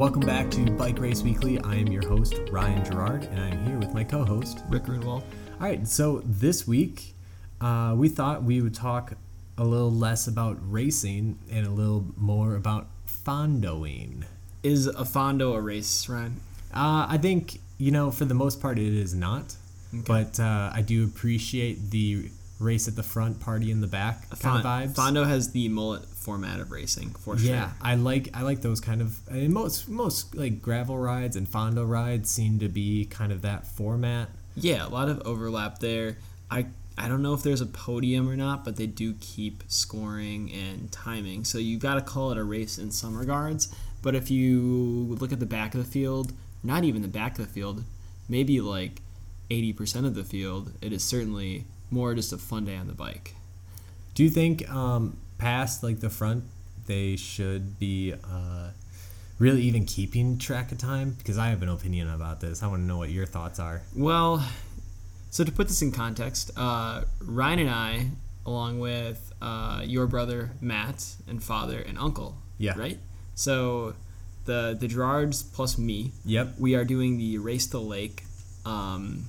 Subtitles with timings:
[0.00, 1.60] Welcome back to Bike Race Weekly.
[1.60, 5.20] I am your host, Ryan Gerard, and I'm here with my co host, Rick Greenwald.
[5.20, 5.24] All
[5.60, 7.14] right, so this week
[7.60, 9.12] uh, we thought we would talk
[9.58, 14.24] a little less about racing and a little more about fondoing.
[14.62, 16.40] Is a fondo a race, Ryan?
[16.72, 19.54] Uh, I think, you know, for the most part, it is not.
[19.92, 24.58] But uh, I do appreciate the race at the front, party in the back kind
[24.58, 24.94] of vibes.
[24.94, 27.50] Fondo has the mullet format of racing for sure.
[27.50, 31.48] Yeah, I like I like those kind of and most most like gravel rides and
[31.48, 34.28] fondo rides seem to be kind of that format.
[34.54, 36.18] Yeah, a lot of overlap there.
[36.50, 36.66] I
[36.98, 40.92] I don't know if there's a podium or not, but they do keep scoring and
[40.92, 41.44] timing.
[41.44, 43.74] So you've got to call it a race in some regards.
[44.02, 47.46] But if you look at the back of the field, not even the back of
[47.46, 47.84] the field,
[48.28, 49.00] maybe like
[49.50, 53.34] 80% of the field, it is certainly more just a fun day on the bike.
[54.14, 56.44] Do you think um, past like the front
[56.86, 58.70] they should be uh,
[59.38, 61.14] really even keeping track of time?
[61.18, 62.62] Because I have an opinion about this.
[62.62, 63.82] I want to know what your thoughts are.
[63.96, 64.44] Well,
[65.30, 68.06] so to put this in context, uh, Ryan and I,
[68.44, 72.74] along with uh, your brother Matt and father and uncle, Yeah.
[72.76, 72.98] right?
[73.36, 73.94] So
[74.46, 76.54] the the Gerards plus me, Yep.
[76.58, 78.24] we are doing the race to the lake
[78.66, 79.26] um,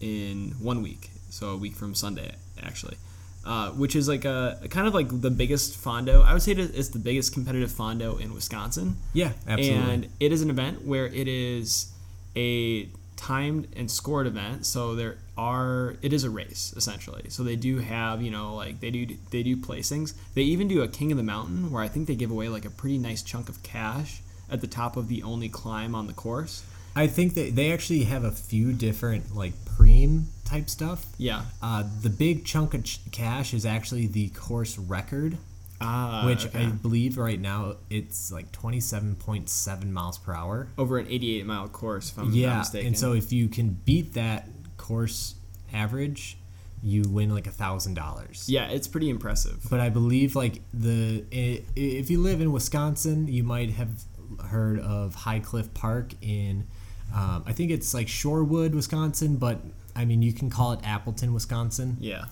[0.00, 2.96] in one week, so a week from Sunday actually.
[3.44, 6.22] Uh, which is like a kind of like the biggest fondo.
[6.22, 8.96] I would say it's the biggest competitive fondo in Wisconsin.
[9.12, 9.92] Yeah, absolutely.
[9.92, 11.92] And it is an event where it is
[12.34, 14.64] a timed and scored event.
[14.64, 17.28] So there are it is a race essentially.
[17.28, 20.14] So they do have you know like they do they do placings.
[20.32, 22.64] They even do a King of the Mountain where I think they give away like
[22.64, 26.14] a pretty nice chunk of cash at the top of the only climb on the
[26.14, 26.64] course.
[26.96, 31.06] I think that they actually have a few different like preem type stuff.
[31.18, 31.42] Yeah.
[31.62, 35.38] Uh, the big chunk of ch- cash is actually the course record,
[35.80, 36.66] Ah, which okay.
[36.66, 40.68] I believe right now it's like 27.7 miles per hour.
[40.78, 42.86] over an 88 mile course if I'm not Yeah, mistaken.
[42.88, 45.34] and so if you can beat that course
[45.72, 46.38] average,
[46.82, 48.44] you win like a thousand dollars.
[48.48, 49.64] yeah, it's pretty impressive.
[49.70, 54.02] But I believe like the if you live in Wisconsin, you might have
[54.50, 56.66] heard of High Cliff Park in,
[57.14, 59.60] um, I think it's like Sherwood, Wisconsin, but
[59.94, 61.96] I mean you can call it Appleton, Wisconsin.
[62.00, 62.24] Yeah.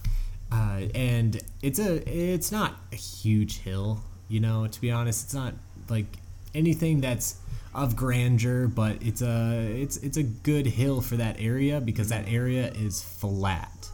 [0.50, 4.66] Uh, and it's a it's not a huge hill, you know.
[4.66, 5.54] To be honest, it's not
[5.88, 6.06] like
[6.54, 7.36] anything that's
[7.74, 12.28] of grandeur, but it's a it's it's a good hill for that area because that
[12.28, 13.88] area is flat.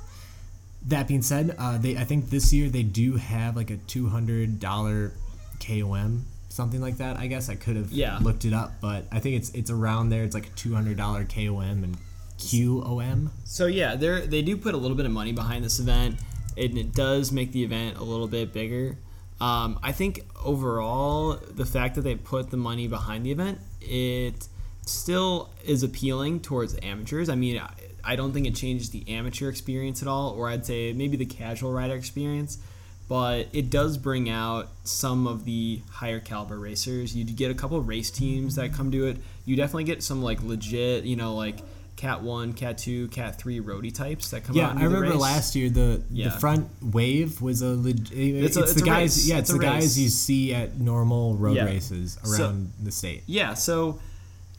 [0.87, 4.09] That being said, uh, they I think this year they do have like a two
[4.09, 5.12] hundred dollar
[5.60, 7.16] KOM something like that.
[7.19, 8.19] I guess I could have Yeah.
[8.19, 10.25] looked it up, but I think it's it's around there.
[10.25, 11.97] It's like a two hundred dollar KOM and
[12.38, 13.31] QOM.
[13.44, 16.19] So yeah, they they do put a little bit of money behind this event,
[16.56, 18.97] and it does make the event a little bit bigger.
[19.41, 24.48] Um, I think overall, the fact that they put the money behind the event, it
[24.84, 27.28] still is appealing towards amateurs.
[27.28, 27.70] I mean, I,
[28.03, 31.26] I don't think it changes the amateur experience at all, or I'd say maybe the
[31.26, 32.58] casual rider experience.
[33.08, 37.16] But it does bring out some of the higher caliber racers.
[37.16, 39.16] You get a couple race teams that come to it.
[39.46, 41.56] You definitely get some like legit, you know, like
[41.96, 44.70] Cat One, Cat Two, Cat Three roadie types that come Yeah, out.
[44.72, 45.19] and I remember race.
[45.20, 46.28] last year the Yeah.
[46.28, 48.12] the front wave was a legit.
[48.12, 49.26] it's, it's it's the guys race.
[49.28, 49.70] yeah It's it's, the race.
[49.70, 51.64] guys you see at normal road Yeah.
[51.64, 53.22] races So- around the state.
[53.26, 53.98] Yeah, so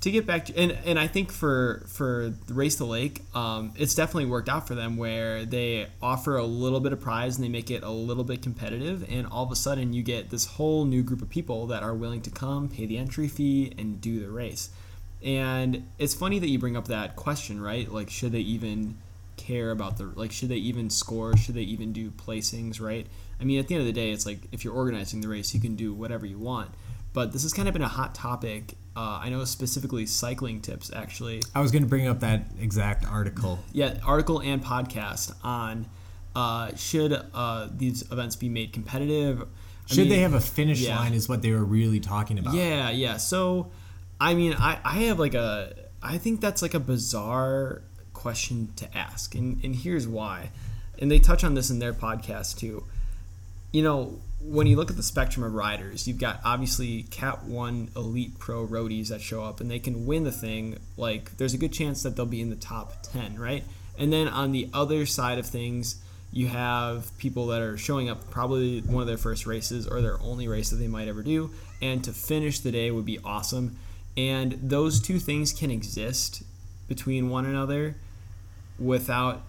[0.02, 3.74] to get back to and, and I think for for the race to lake, um,
[3.78, 7.44] it's definitely worked out for them where they offer a little bit of prize and
[7.44, 10.46] they make it a little bit competitive, and all of a sudden you get this
[10.46, 14.00] whole new group of people that are willing to come, pay the entry fee, and
[14.00, 14.70] do the race.
[15.24, 17.92] And it's funny that you bring up that question, right?
[17.92, 18.98] Like, should they even
[19.36, 20.32] care about the like?
[20.32, 21.36] Should they even score?
[21.36, 22.80] Should they even do placings?
[22.80, 23.06] Right?
[23.40, 25.54] I mean, at the end of the day, it's like if you're organizing the race,
[25.54, 26.72] you can do whatever you want.
[27.12, 28.76] But this has kind of been a hot topic.
[29.00, 31.42] Uh, I know specifically CyclingTips actually.
[31.56, 33.60] I was going to bring up that exact article.
[33.72, 35.86] Yeah, article and podcast on
[36.36, 39.44] uh, should uh, these events be made competitive?
[39.44, 39.46] I
[39.86, 41.00] Should mean- they have a finish yeah.
[41.00, 41.14] line?
[41.14, 42.56] Is what they were really talking about.
[42.56, 43.16] Yeah, yeah.
[43.16, 43.72] So,
[44.20, 45.74] I mean, I, I have like a,
[46.04, 47.82] I think that's like a bizarre
[48.12, 49.34] question to ask.
[49.34, 50.52] And, and here's why.
[50.98, 52.84] And they touch on this in their podcast too.
[53.72, 57.90] You know, when you look at the spectrum of riders, you've got obviously Cat 1
[57.96, 60.78] elite pro roadies that show up and they can win the thing.
[60.98, 63.64] Like, there's a good chance that they'll be in the top 10, right?
[63.98, 66.02] And then on the other side of things,
[66.32, 70.22] you have people that are showing up probably one of their first races or their
[70.22, 71.52] only race that they might ever do
[71.82, 73.78] and to finish the day would be awesome
[74.16, 76.44] and those two things can exist
[76.88, 77.96] between one another
[78.78, 79.42] without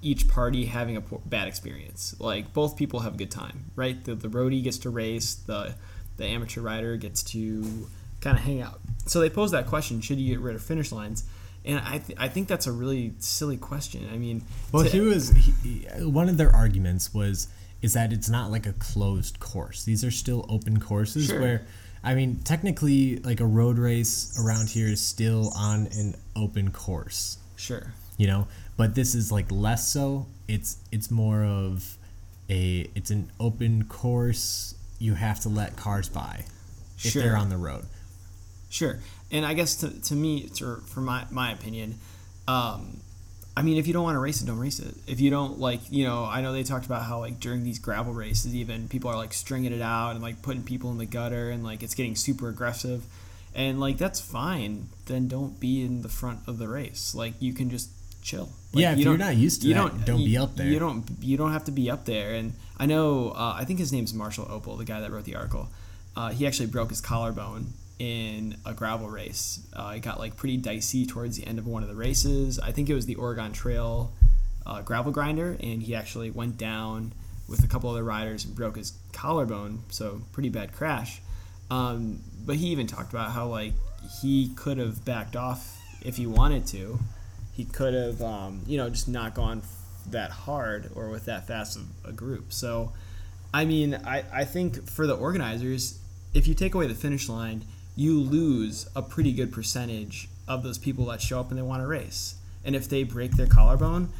[0.00, 4.04] each party having a poor, bad experience like both people have a good time right
[4.04, 5.74] the, the roadie gets to race the
[6.18, 7.88] the amateur rider gets to
[8.20, 8.80] kind of hang out.
[9.06, 11.22] So they pose that question: Should you get rid of finish lines?
[11.64, 14.08] And I, th- I think that's a really silly question.
[14.12, 14.42] I mean,
[14.72, 17.46] Well, to- he was he, he- one of their arguments was
[17.82, 19.84] is that it's not like a closed course.
[19.84, 21.40] These are still open courses Sure.
[21.40, 21.66] where
[22.02, 27.38] I mean, technically like a road race around here is still on an open course,
[27.54, 28.48] sure, you know?
[28.78, 30.26] But this is like less so.
[30.46, 31.98] It's it's more of
[32.48, 34.74] a it's an open course.
[34.98, 36.44] You have to let cars by
[36.96, 37.22] if Sure.
[37.22, 37.84] they're on the road.
[38.70, 38.98] Sure,
[39.30, 41.98] and I guess to, to me, to, for my my opinion,
[42.46, 43.00] um,
[43.56, 44.94] I mean, if you don't want to race it, don't race it.
[45.08, 47.78] If you don't like, you know, I know they talked about how like during these
[47.80, 51.06] gravel races, even people are like stringing it out and like putting people in the
[51.06, 53.04] gutter, and like it's getting super aggressive,
[53.54, 54.88] and like that's fine.
[55.06, 57.14] Then don't be in the front of the race.
[57.14, 57.90] Like you can just
[58.22, 58.50] chill.
[58.72, 60.66] Like, Yeah, if you you're don't- used to you that, don't be you- up there.
[60.68, 62.34] You don't you don't have to be up there.
[62.34, 65.36] And I know uh, I think his name's Marshall Opal, the guy that wrote the
[65.36, 65.68] article.
[66.16, 67.68] Uh, he actually broke his collarbone
[67.98, 69.60] in a gravel race.
[69.74, 72.58] Uh, it got like pretty dicey towards the end of one of the races.
[72.58, 74.12] I think it was the Oregon Trail
[74.66, 77.12] uh, gravel grinder, and he actually went down
[77.48, 79.82] with a couple other riders and broke his collarbone.
[79.88, 81.22] So pretty bad crash.
[81.70, 83.72] Um, but he even talked about how like
[84.20, 86.98] he could have backed off if he wanted to.
[87.58, 89.62] He could have, um, you know, just not gone
[90.06, 92.52] that hard or with that fast of a group.
[92.52, 92.92] So,
[93.52, 95.98] I mean, I, I think for the organizers,
[96.32, 97.64] if you take away the finish line,
[97.96, 101.82] you lose a pretty good percentage of those people that show up and they want
[101.82, 102.36] to race.
[102.64, 104.10] And if they break their collarbone,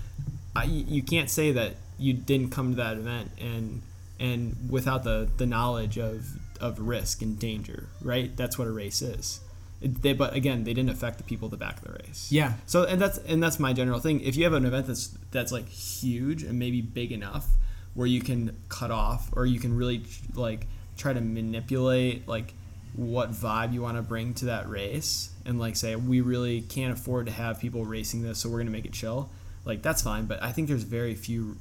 [0.55, 3.83] I, you can't say that you didn't come to that event and
[4.21, 6.27] and without the, the knowledge of,
[6.61, 8.37] of risk and danger, right?
[8.37, 9.39] That's what a race is.
[9.81, 12.29] It, they, but again, they didn't affect the people at the back of the race.
[12.31, 12.55] Yeah.
[12.67, 14.21] So and that's and that's my general thing.
[14.21, 17.47] If you have an event that's that's like huge and maybe big enough
[17.95, 20.05] where you can cut off or you can really
[20.35, 20.67] like
[20.97, 22.55] try to manipulate like
[22.95, 26.93] what vibe you want to bring to that race and like say we really can't
[26.93, 29.31] afford to have people racing this so we're going to make it chill.
[29.65, 31.57] Like that's fine, but I think there's very few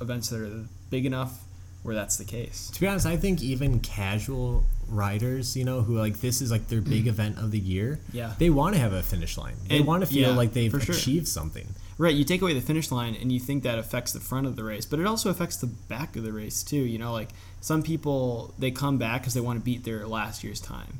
[0.00, 1.44] events that are big enough
[1.82, 2.70] where that's the case.
[2.74, 6.68] To be honest, I think even casual riders, you know, who like this is like
[6.68, 8.14] their big event of the year, Mm.
[8.14, 8.34] Yeah.
[8.38, 9.54] they want to have a finish line.
[9.68, 10.94] They And- want to feel yeah, like they've sure.
[10.94, 11.66] achieved something.
[11.98, 14.56] Right, you take away the finish line and you think that affects the front of
[14.56, 16.76] the race, but it also affects the back of the race too.
[16.78, 17.28] You know, like
[17.60, 20.98] some people they come back because they want to beat their last year's time,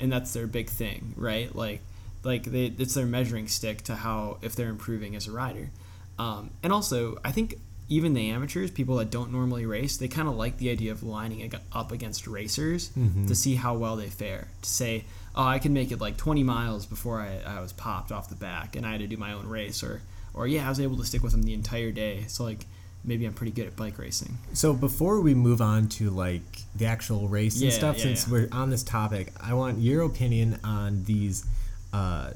[0.00, 1.54] and that's their big thing, right?
[1.54, 1.80] Like,
[2.24, 5.70] like they, it's their measuring stick to how if they're improving as a rider.
[6.18, 10.28] Um, and also, I think even the amateurs, people that don't normally race, they kind
[10.28, 12.90] of like the idea of lining up against racers
[13.26, 14.48] to see how well they fare.
[14.62, 15.04] To say,
[15.36, 18.34] oh, I can make it like 20 miles before I, I was popped off the
[18.34, 20.00] back and I had to do my own race, or
[20.34, 22.24] or yeah, I was able to stick with them the entire day.
[22.28, 22.66] So like
[23.04, 24.38] maybe I'm pretty good at bike racing.
[24.52, 26.42] So before we move on to like
[26.74, 28.32] the actual race and stuff, yeah, since yeah.
[28.32, 31.44] we're on this topic, I want your opinion on these
[31.92, 32.30] uh,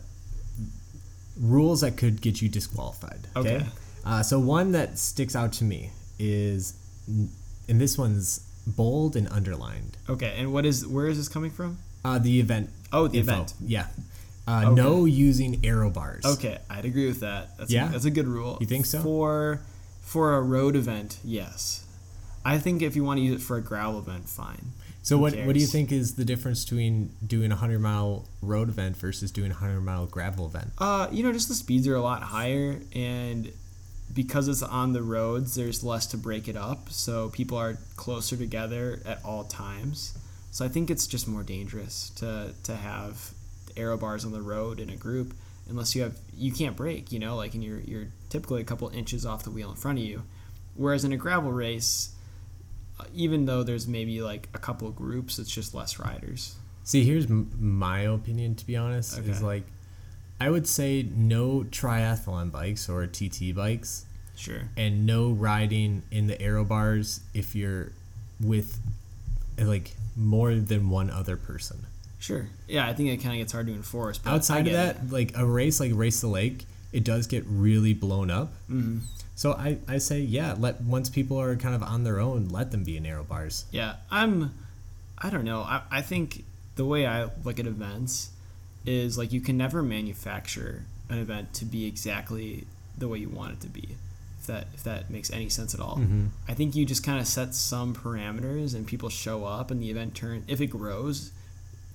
[1.41, 3.27] rules that could get you disqualified.
[3.37, 3.57] Okay.
[3.57, 3.67] Okay.
[4.07, 6.75] Uh, so one that sticks out to me is,
[7.69, 9.97] and this one's bold and underlined.
[10.09, 11.79] Okay, and what is where is this coming from?
[12.05, 12.71] Uh, the event.
[12.93, 13.33] Oh, the info.
[13.33, 13.55] event.
[13.61, 13.87] Yeah.
[14.47, 14.75] Uh, Okay.
[14.75, 16.25] No using aero bars.
[16.25, 17.59] Okay, I'd agree with that.
[17.59, 17.89] That's Yeah?
[17.89, 18.59] a, that's a good rule.
[18.61, 19.01] You think so?
[19.01, 19.61] For
[20.03, 21.85] for a road event, yes.
[22.45, 24.71] I think if you want to use it for a gravel event, fine.
[25.03, 28.29] So Who what what do you think is the difference between doing a hundred mile
[28.41, 30.71] road event versus doing a hundred mile gravel event?
[30.79, 33.51] Uh, you know, just the speeds are a lot higher, and
[34.17, 38.37] because it's on the roads, there's less to break it up, so people are closer
[38.37, 40.19] together at all times.
[40.51, 43.31] So I think it's just more dangerous to to have
[43.77, 45.35] aero bars on the road in a group,
[45.69, 47.13] unless you have you can't break.
[47.13, 49.99] You know, like and you're you're typically a couple inches off the wheel in front
[49.99, 50.23] of you,
[50.75, 52.11] whereas in a gravel race.
[52.99, 56.57] uh, Even though there's maybe like a couple groups, it's just less riders.
[56.85, 58.55] See, here's m- my opinion.
[58.55, 59.65] To be honest, is like
[60.41, 64.05] I would say no triathlon bikes or TT bikes,
[64.37, 64.63] Sure.
[64.77, 67.93] and no riding in the aero bars if you're
[68.41, 68.79] with
[69.59, 71.87] like more than one other person.
[72.19, 72.49] Sure.
[72.69, 74.19] Yeah, I think it kind of gets hard to enforce.
[74.19, 75.11] But Outside of that, it.
[75.13, 78.53] like a race like Race the Lake, it does get really blown up.
[78.71, 79.01] Mhm.
[79.35, 82.71] So I, I say yeah, let once people are kind of on their own, let
[82.73, 83.65] them be in aero bars.
[83.71, 84.53] Yeah, I'm.
[85.19, 85.61] I don't know.
[85.61, 86.45] I, I think
[86.77, 88.31] the way I look at events
[88.87, 92.67] is like you can never manufacture an event to be exactly
[92.97, 93.97] the way you want it to be.
[94.41, 95.97] If that if that makes any sense at all.
[95.99, 96.29] Mhm.
[96.49, 99.91] I think you just kind of set some parameters and people show up and the
[99.91, 100.45] event turn.
[100.47, 101.33] If it grows,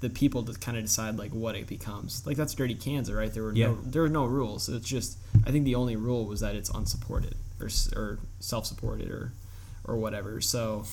[0.01, 2.25] the people just kind of decide like what it becomes.
[2.25, 3.33] Like that's Dirty Kanza, right?
[3.33, 3.67] There were Yeah.
[3.67, 4.67] no there were no rules.
[4.69, 9.10] It's just I think the only rule was that it's unsupported or or self supported
[9.10, 9.31] or
[9.86, 10.41] or whatever.
[10.41, 10.86] So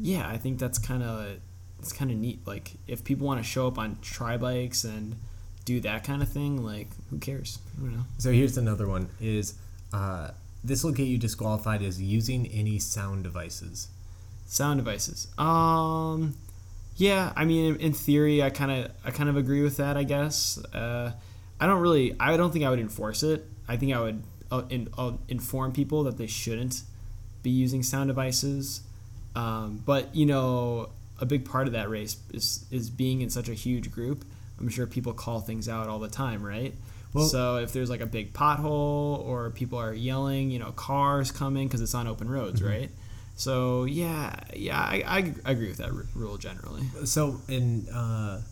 [0.00, 1.38] yeah, I think that's kind of
[1.78, 2.40] it's kind of neat.
[2.46, 5.16] Like if people want to show up on tri bikes and
[5.70, 7.58] do that kind of thing, like who cares?
[7.78, 8.04] I don't know.
[8.18, 9.54] So here's another one: is
[9.92, 10.30] uh,
[10.64, 13.88] this will get you disqualified as using any sound devices.
[14.46, 15.28] Sound devices.
[15.38, 16.34] Um,
[16.96, 17.32] yeah.
[17.36, 19.96] I mean, in, in theory, I kind of I kind of agree with that.
[19.96, 20.58] I guess.
[20.74, 21.12] Uh,
[21.60, 22.16] I don't really.
[22.18, 23.46] I don't think I would enforce it.
[23.68, 26.82] I think I would uh, in, uh, inform people that they shouldn't
[27.42, 28.80] be using sound devices.
[29.36, 30.88] Um, but you know,
[31.20, 34.24] a big part of that race is is being in such a huge group.
[34.60, 36.74] I'm sure people call things out all the time, right?
[37.12, 41.30] Well- so if there's like a big pothole or people are yelling, you know, cars
[41.32, 42.90] coming because it's on open roads, right?
[43.36, 46.82] So yeah, yeah, I, I agree with that r- rule generally.
[47.04, 48.42] So in uh,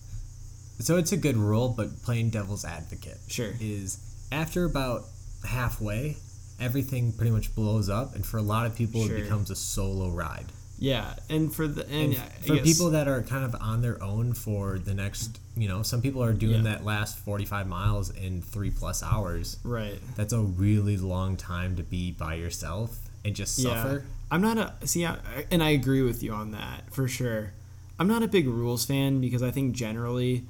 [0.80, 3.50] so it's a good rule, but playing devil's advocate Sure.
[3.60, 3.98] is
[4.32, 5.02] after about
[5.44, 6.16] halfway,
[6.60, 9.16] everything pretty much blows up, and for a lot of people, Sure.
[9.16, 10.46] it becomes a solo ride.
[10.78, 13.80] Yeah, and for the and, And yeah, for guess- people that are kind of on
[13.82, 16.72] their own for the next, you know, some people are doing Yeah.
[16.74, 19.56] that last 45 miles in three plus hours.
[19.64, 24.04] right, That's a really long time to be by yourself and just suffer.
[24.04, 24.12] Yeah.
[24.30, 25.16] I'm not a see, I,
[25.50, 27.52] and I agree with you on that for sure.
[27.98, 30.44] I'm not a big rules fan because I think generally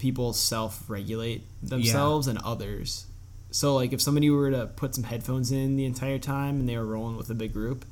[0.00, 3.06] people self-regulate themselves and others.
[3.50, 6.76] So like if somebody were to put some headphones in the entire time and they
[6.76, 7.84] were rolling with a big group,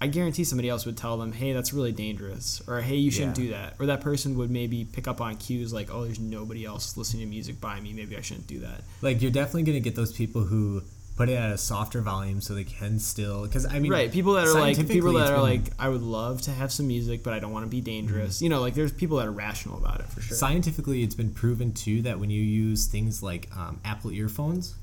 [0.00, 3.36] I guarantee somebody else would tell them, "Hey, that's really dangerous," or "Hey, you shouldn't
[3.38, 3.44] Yeah.
[3.44, 6.64] do that," or that person would maybe pick up on cues like, "Oh, there's nobody
[6.64, 7.92] else listening to music by me.
[7.92, 10.82] Maybe I shouldn't do that." Like you're definitely going to get those people who
[11.16, 14.34] put it at a softer volume so they can still because I mean right people
[14.34, 17.32] that are like people that are like i would love to have some music but
[17.34, 19.98] i don't want to be dangerous you know like there's people that are rational about
[19.98, 23.80] it for sure scientifically it's been proven too that when you use things like um,
[23.84, 24.76] apple earphones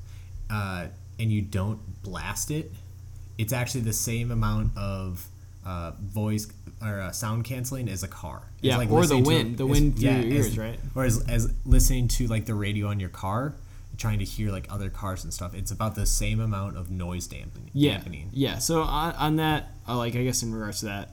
[0.50, 0.88] uh,
[1.20, 2.70] and you don't blast it
[3.38, 5.26] it's actually the same amount of
[5.66, 6.48] uh, voice
[6.82, 8.42] or uh, sound canceling as a car.
[8.58, 10.80] It's Yeah, like or the to- wind- the as- wind through your as- ears, right?
[10.96, 13.54] or as, as listening to like the radio on your car
[13.98, 15.56] trying to hear like other cars and stuff.
[15.56, 17.94] It's about the same amount of noise dampening yeah.
[17.94, 18.30] dampening.
[18.34, 18.58] Yeah.
[18.60, 21.10] So on, on that uh, like i guess in regards to that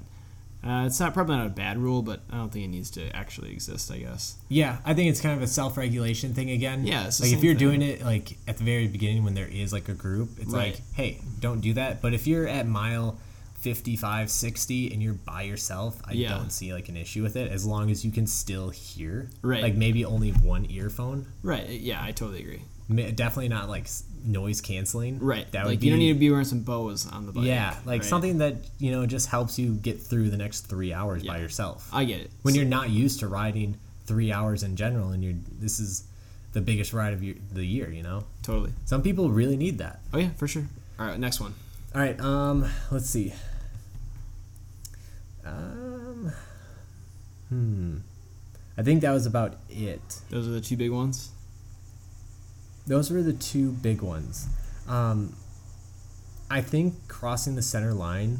[0.65, 3.09] uh, it's not probably not a bad rule but i don't think it needs to
[3.17, 6.87] actually exist i guess Yeah, I think it's kind of a self-regulation thing again.
[6.87, 7.81] Yeah, like if you're thing.
[7.81, 10.75] doing it like at the very beginning when there is like a group, it's Right.
[10.75, 12.03] like, hey, don't do that.
[12.03, 13.19] But if you're at mile
[13.61, 16.31] 55, 60 and you're by yourself, I Yeah.
[16.37, 19.31] don't see like an issue with it as long as you can still hear.
[19.41, 19.63] Right.
[19.63, 21.27] Like maybe only one earphone.
[21.43, 22.63] right yeah i totally agree
[22.97, 23.89] Definitely not like
[24.25, 25.19] noise canceling.
[25.19, 25.51] right.
[25.53, 27.45] That like would be you don't need to be wearing some Bose on the bike.
[27.45, 28.05] Yeah, like right?
[28.05, 31.89] something that you know just helps you get through the next three hours by yourself.
[31.93, 32.31] i get it.
[32.43, 36.05] When you're not used to riding three hours in general and you're this is
[36.53, 38.25] the biggest ride of your, the year you know?
[38.43, 38.73] Totally.
[38.85, 40.01] Some people really need that.
[40.13, 40.67] Oh yeah for sure.
[40.99, 41.55] All right next one.
[41.95, 43.33] All right um let's see.
[45.45, 46.33] Um
[47.49, 47.97] hmm.
[48.77, 50.21] I think that was about it.
[50.31, 51.31] Those are the two big ones
[52.87, 54.49] those were the two big ones
[54.89, 55.35] um
[56.51, 58.39] i think crossing the center line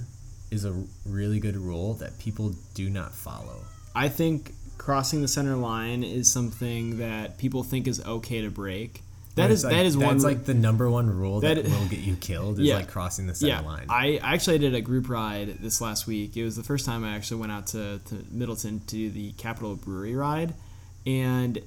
[0.51, 3.63] is a really good rule that people do not follow
[3.95, 9.03] I think crossing the center line is something that people think is okay to break.
[9.35, 11.99] That is like- that is one like the number one rule that, that- will get
[11.99, 12.77] you killed is Yeah.
[12.77, 13.61] like crossing the center yeah.
[13.61, 16.39] line I I actually did a group ride this last week.
[16.39, 19.33] It was the first time I actually went out to, to Middleton to do the
[19.33, 20.55] Capital Brewery ride,
[21.07, 21.59] and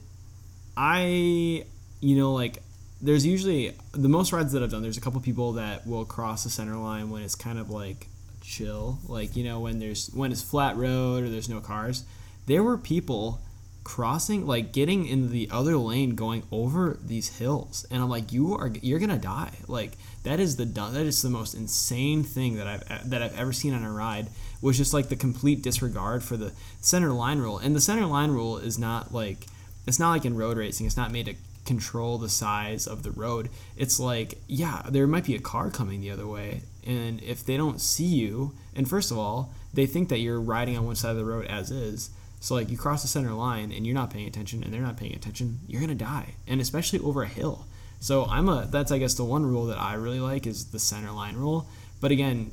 [0.75, 1.65] I
[2.05, 2.61] you know like
[3.01, 4.81] there's usually the most rides that I've done.
[4.81, 8.07] There's a couple people that will cross the center line when it's kind of like
[8.41, 12.05] chill, like you know when there's when it's flat road or there's no cars.
[12.45, 13.41] There were people
[13.83, 18.55] crossing like getting in the other lane going over these hills and i'm like you
[18.55, 19.91] are you're gonna die like
[20.23, 23.75] that is the that is the most insane thing that i've that i've ever seen
[23.75, 24.25] on a ride
[24.59, 28.31] was just like the complete disregard for the center line rule and the center line
[28.31, 29.45] rule is not like
[29.85, 33.11] it's not like in road racing it's not made to control the size of the
[33.11, 37.43] road it's like yeah there might be a car coming the other way and if
[37.45, 40.95] they don't see you and first of all they think that you're riding on one
[40.95, 42.11] side of the road as is
[42.45, 44.97] so like you cross the center line and you're not paying attention and they're not
[44.97, 46.35] paying attention, you're gonna die.
[46.45, 47.65] And especially over a hill.
[47.99, 50.77] So I'm a that's I guess the one rule that I really like is the
[50.77, 51.67] center line rule.
[52.01, 52.51] But again,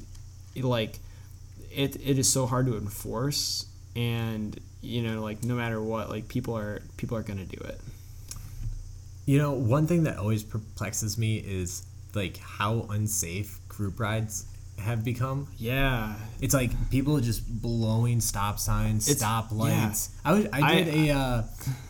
[0.55, 0.99] it, like
[1.71, 6.27] it it is so hard to enforce and you know like no matter what like
[6.27, 7.79] people are people are gonna do it.
[9.27, 14.47] You know, one thing that always perplexes me is like how unsafe group rides
[14.79, 15.47] have become.
[15.59, 16.15] Yeah.
[16.41, 20.11] It's like people just blowing stop signs, It's- stop lights.
[20.25, 21.43] I was I I- did a uh,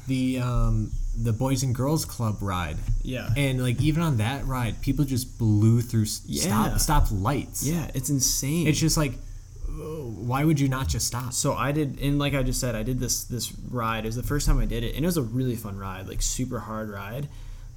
[0.08, 3.30] the um, the Boys and Girls Club ride, Yeah.
[3.36, 6.42] and like even on that ride, people just blew through Yeah.
[6.42, 7.66] stop stop lights.
[7.66, 8.66] Yeah, it's insane.
[8.66, 9.18] It's just like
[9.72, 11.32] why would you not just stop?
[11.32, 14.04] So I did, and like I just said, I did this this ride.
[14.04, 16.08] It was the first time I did it, and it was a really fun ride,
[16.08, 17.28] like super hard ride.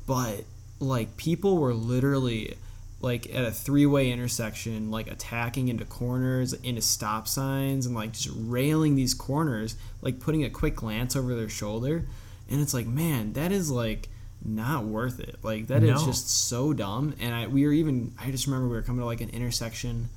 [0.05, 0.43] But
[0.79, 2.55] like people were literally
[3.01, 8.11] like at a three way intersection, like attacking into corners, into stop signs, and like
[8.11, 12.05] just railing these corners, like putting a quick glance over their shoulder.
[12.49, 14.09] And it's like, man, that is like
[14.43, 15.37] not worth it.
[15.43, 16.05] Like that is No.
[16.05, 17.15] just so dumb.
[17.19, 20.09] And I we were even I just remember we were coming to like an intersection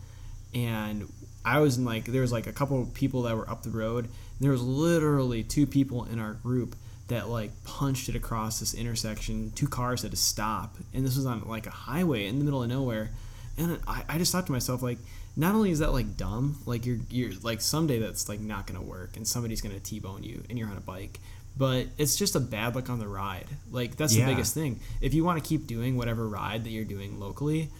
[0.54, 1.10] and
[1.56, 3.70] I was in like there was like a couple of people that were up the
[3.70, 4.04] road.
[4.04, 6.76] And there was literally two people in our group
[7.08, 9.50] that like punched it across this intersection.
[9.54, 12.62] Two cars had to stop, and this was on like a highway in the middle
[12.62, 13.10] of nowhere.
[13.56, 14.98] And I, I just thought to myself like,
[15.36, 18.82] not only is that like dumb, like you're you're like someday that's like not gonna
[18.82, 21.18] work, and somebody's gonna t-bone you, and you're on a bike.
[21.56, 23.46] But it's just a bad luck on the ride.
[23.72, 24.26] Like that's Yeah.
[24.26, 24.78] the biggest thing.
[25.00, 27.70] If you want to keep doing whatever ride that you're doing locally,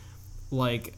[0.50, 0.94] like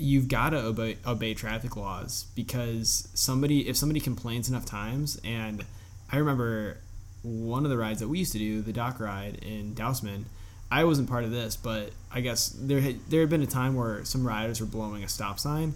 [0.00, 5.64] you've got to obey, obey traffic laws because somebody if somebody complains enough times and
[6.10, 6.78] i remember
[7.22, 10.24] one of the rides that we used to do the dock ride in dousman
[10.70, 13.74] i wasn't part of this but i guess there had there had been a time
[13.74, 15.74] where some riders were blowing a stop sign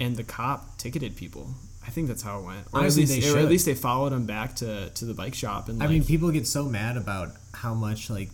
[0.00, 1.54] and the cop ticketed people.
[1.86, 2.66] I think that's how it went.
[2.72, 5.14] Or Honestly, at least, they or at least they followed them back to, to the
[5.14, 8.30] bike shop and I like, mean, people get so mad about how much like,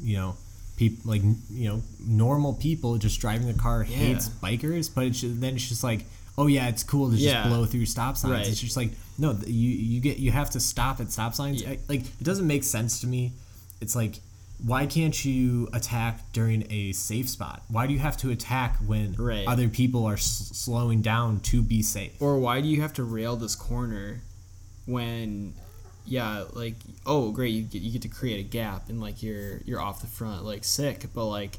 [0.00, 0.36] you know,
[0.76, 5.40] people like you know normal people just driving a car hates bikers, but it's just,
[5.40, 6.04] then it's just like,
[6.38, 7.46] oh yeah, it's cool to just Yeah.
[7.48, 8.32] blow through stop signs.
[8.32, 8.46] Right.
[8.48, 11.62] It's just like no, you you get you have to stop at stop signs.
[11.62, 11.70] Yeah.
[11.70, 13.32] I- like it doesn't make sense to me.
[13.80, 14.16] It's like.
[14.64, 17.60] Why can't you attack during a safe spot?
[17.68, 19.46] Why do you have to attack when Right.
[19.46, 22.12] other people are s- slowing down to be safe?
[22.20, 24.22] Or why do you have to rail this corner
[24.86, 25.52] when,
[26.06, 29.58] yeah, like oh great you get you get to create a gap and like you're
[29.64, 31.58] you're off the front like sick, but like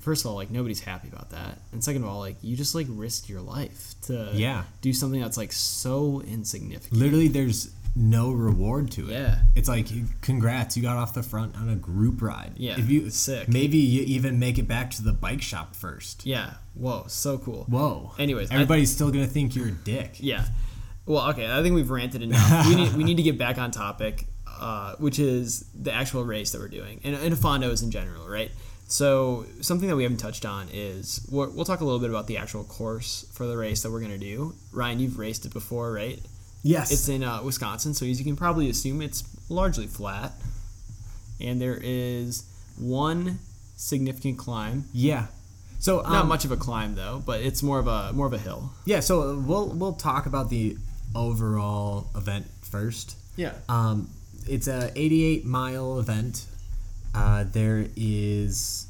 [0.00, 2.74] first of all like nobody's happy about that, and second of all like you just
[2.74, 4.64] like risked your life to Yeah.
[4.80, 6.92] do something that's like so insignificant.
[6.98, 9.12] Literally, there's no reward to it.
[9.12, 9.36] Yeah.
[9.54, 9.86] It's like,
[10.22, 12.52] congrats, you got off the front on a group ride.
[12.56, 13.48] Yeah, If you sick.
[13.50, 16.24] maybe you even make it back to the bike shop first.
[16.24, 16.54] Yeah.
[16.72, 17.04] Whoa.
[17.08, 17.64] So cool.
[17.68, 18.12] Whoa.
[18.18, 20.16] Anyways, everybody's still gonna think you're a dick.
[20.20, 20.46] Yeah.
[21.06, 21.50] Well, okay.
[21.50, 22.66] I think we've ranted enough.
[22.68, 26.52] we need we need to get back on topic, uh, which is the actual race
[26.52, 28.50] that we're doing and, and fondos in general, right?
[28.86, 32.26] So something that we haven't touched on is we'll, we'll talk a little bit about
[32.26, 34.54] the actual course for the race that we're gonna do.
[34.72, 36.20] Ryan, you've raced it before, right?
[36.62, 36.92] Yes.
[36.92, 40.32] It's in uh, Wisconsin, so as you can probably assume, it's largely flat,
[41.40, 42.44] and there is
[42.78, 43.38] one
[43.76, 44.84] significant climb.
[44.92, 45.26] yeah.
[45.80, 48.32] So um, Not much of a climb though, but it's more of a more of
[48.32, 48.70] a hill.
[48.84, 49.00] Yeah.
[49.00, 50.76] So we'll we'll talk about the
[51.14, 53.16] overall event first.
[53.36, 53.54] Yeah.
[53.68, 54.10] Um,
[54.46, 56.46] it's a 88 mile event.
[57.14, 58.86] Uh, there is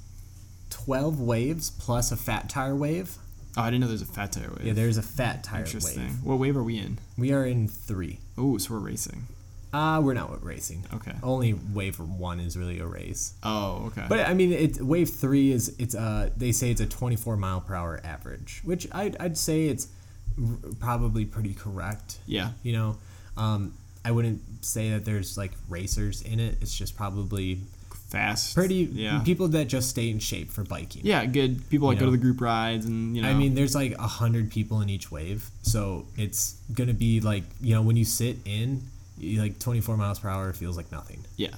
[0.71, 3.17] 12 waves plus a fat tire wave.
[3.57, 4.67] Oh, I didn't know there's a fat tire wave.
[4.67, 6.03] Yeah, there's a fat tire Interesting.
[6.05, 6.25] wave.
[6.25, 6.99] What wave are we in?
[7.19, 8.19] We are in three.
[8.39, 9.27] Oh, so we're racing.
[9.73, 10.85] Uh, we're not racing.
[10.95, 11.13] Okay.
[11.23, 13.35] Only wave one is really a race.
[13.43, 14.05] Oh, okay.
[14.09, 17.61] But I mean, it wave three is it's uh they say it's a 24 mile
[17.63, 19.89] per hour average, which I'd, I'd say it's
[20.39, 22.19] r- probably pretty correct.
[22.27, 22.51] yeah.
[22.63, 22.97] You know,
[23.37, 26.57] um, I wouldn't say that there's like racers in it.
[26.61, 27.61] It's just probably
[28.09, 28.55] Fast.
[28.55, 29.21] pretty Yeah.
[29.21, 31.03] people that just stay in shape for biking.
[31.05, 31.69] Yeah, good.
[31.71, 33.31] People like You go to the group rides and you know.
[33.31, 37.45] I mean, there's like a hundred people in each wave, so it's gonna be like
[37.61, 38.83] you know when you sit in,
[39.19, 41.25] you, like 24 miles per hour feels like nothing.
[41.37, 41.55] yeah.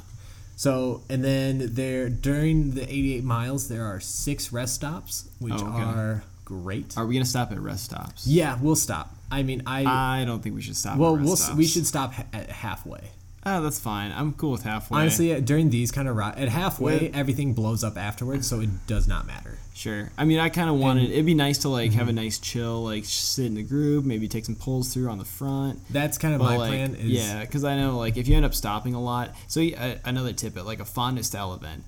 [0.57, 5.67] So, and then there during the 88 miles, there are six rest stops, which Oh,
[5.67, 5.83] okay.
[5.83, 6.97] are great.
[6.97, 8.27] Are we gonna stop at rest stops?
[8.27, 9.11] yeah, we'll stop.
[9.31, 9.85] I mean, I
[10.21, 10.99] I don't think we should stop.
[10.99, 11.57] well, at rest we'll stops.
[11.57, 13.11] we should stop ha- at halfway.
[13.47, 14.11] Oh, that's fine.
[14.13, 15.01] I'm cool with halfway.
[15.03, 18.71] Honestly, during these kind of ri- at halfway, With- everything blows up afterwards, so it
[18.87, 19.59] does not matter.
[19.75, 20.11] Sure.
[20.17, 21.11] I mean, I kind of wanted.
[21.11, 22.17] It'd be nice to like have a Mm-hmm.
[22.25, 25.81] nice chill, like sit in the group, maybe take some pulls through on the front.
[25.91, 26.95] That's kind of But my like, plan.
[26.95, 29.35] Is, yeah, because I know like if you end up stopping a lot.
[29.49, 31.85] So uh, another tip at like a Fondo style event,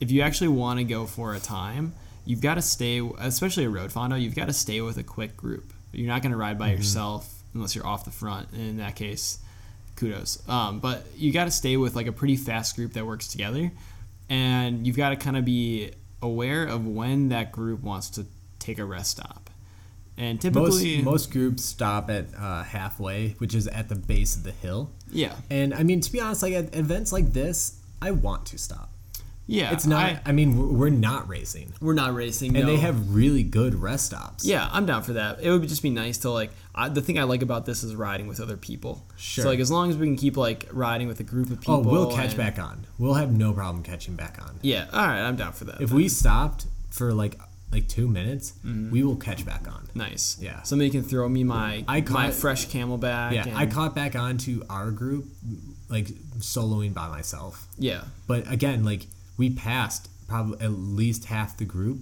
[0.00, 1.92] if you actually want to go for a time,
[2.26, 5.36] you've got to stay, especially a road Fondo, you've got to stay with a quick
[5.36, 5.72] group.
[5.92, 6.76] You're not going to ride by Mm-hmm.
[6.78, 8.50] yourself unless you're off the front.
[8.52, 9.38] And in that case,
[9.96, 10.46] kudos.
[10.48, 13.72] Um, but you got to stay with like a pretty fast group that works together,
[14.28, 18.26] and you've got to kind of be aware of when that group wants to
[18.58, 19.48] take a rest stop.
[20.18, 24.44] And most typically, most groups stop at uh, halfway, which is at the base of
[24.44, 24.90] the hill.
[25.10, 28.58] yeah, And I mean, to be honest, like at events like this, I want to
[28.58, 28.90] stop.
[29.46, 30.04] Yeah, It's not.
[30.04, 34.06] I- I, mean, we're, not racing, we're not racing, and they have really good rest
[34.06, 34.44] stops.
[34.44, 35.40] Yeah, I'm down for that.
[35.40, 36.50] It would just be nice to like.
[36.74, 39.04] I, the thing I like about this is riding with other people.
[39.16, 39.44] Sure.
[39.44, 41.76] So like, as long as we can keep like riding with a group of people.
[41.76, 42.86] Oh, we'll catch and- back on.
[42.98, 44.58] We'll have no problem catching back on.
[44.62, 44.86] Yeah.
[44.92, 45.80] All right, I'm down for that.
[45.80, 47.38] If we stopped for like
[47.72, 48.90] like two minutes, mm-hmm.
[48.90, 49.88] we will catch back on.
[49.94, 50.38] Nice.
[50.40, 50.62] Yeah.
[50.62, 53.32] Somebody can throw me my I my caught- fresh CamelBak.
[53.32, 55.26] Yeah, and- I caught back on to our group,
[55.88, 56.06] like
[56.38, 57.68] soloing by myself.
[57.78, 58.02] Yeah.
[58.26, 59.06] But again, like
[59.36, 61.98] we passed probably at least half the group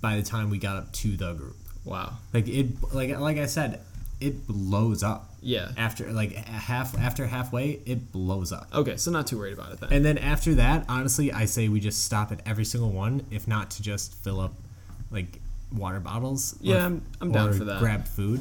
[0.00, 1.56] by the time we got up to the group.
[1.84, 2.14] Wow.
[2.32, 3.80] Like it, like like I said,
[4.20, 5.70] it blows up Yeah.
[5.76, 7.80] after like half after halfway.
[7.86, 8.68] It blows up.
[8.74, 9.92] Okay, so not too worried about it then.
[9.92, 13.46] And then after that, honestly, I say we just stop at every single one, if
[13.46, 14.54] not to just fill up
[15.10, 15.40] like
[15.72, 16.54] water bottles.
[16.54, 17.78] or- Yeah, I'm- I'm down for that.
[17.80, 18.40] Grab food.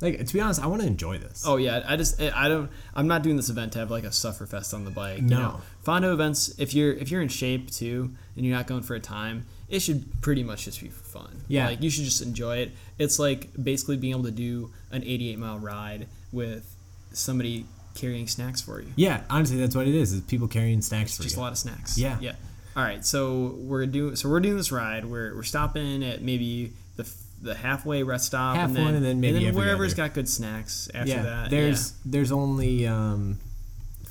[0.00, 1.42] Like to be honest, I want to enjoy this.
[1.44, 4.08] Oh yeah, I just I don't I'm not doing this event to have like a
[4.10, 5.18] sufferfest on the bike.
[5.18, 5.38] You No.
[5.40, 5.60] know?
[5.88, 9.00] Fondo events if you're if you're in shape too and you're not going for a
[9.00, 11.42] time, it should pretty much just be for fun.
[11.48, 11.66] Yeah.
[11.66, 12.72] like you should just enjoy it.
[12.98, 16.74] It's like basically being able to do an 88 mile ride with
[17.12, 18.92] somebody carrying snacks for you.
[18.96, 20.12] Yeah, honestly, that's what it is.
[20.12, 21.40] Is people carrying snacks for Just you.
[21.40, 21.96] a lot of snacks.
[21.96, 22.18] Yeah.
[22.20, 22.34] yeah.
[22.76, 25.04] All right, so we're doing so we're doing this ride.
[25.06, 27.10] We're we're stopping at maybe the
[27.42, 30.02] the halfway rest stop, Half and then, one and then maybe every wherever's other.
[30.02, 31.50] got good snacks after yeah, that.
[31.50, 33.38] there's there's only um,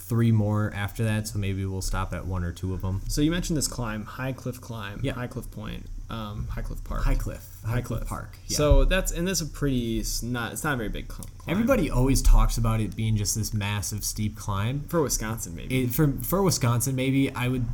[0.07, 3.01] three more after that, so maybe we'll stop at one or two of them.
[3.07, 5.13] So you mentioned this climb, High Cliff climb, Yeah.
[5.13, 8.09] High Cliff Point, um, High Cliff Park, High Cliff, High, High Cliff Cliff.
[8.09, 8.37] Park.
[8.47, 8.57] Yeah.
[8.57, 11.27] So that's and that's a pretty not it's not a very big climb.
[11.47, 14.85] everybody always talks about it being just this massive steep climb.
[14.87, 15.83] for Wisconsin maybe.
[15.83, 17.65] It, for for Wisconsin, maybe I would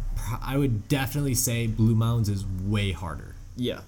[0.42, 3.36] I would definitely say Blue Mountains is way harder.
[3.56, 3.82] yeah,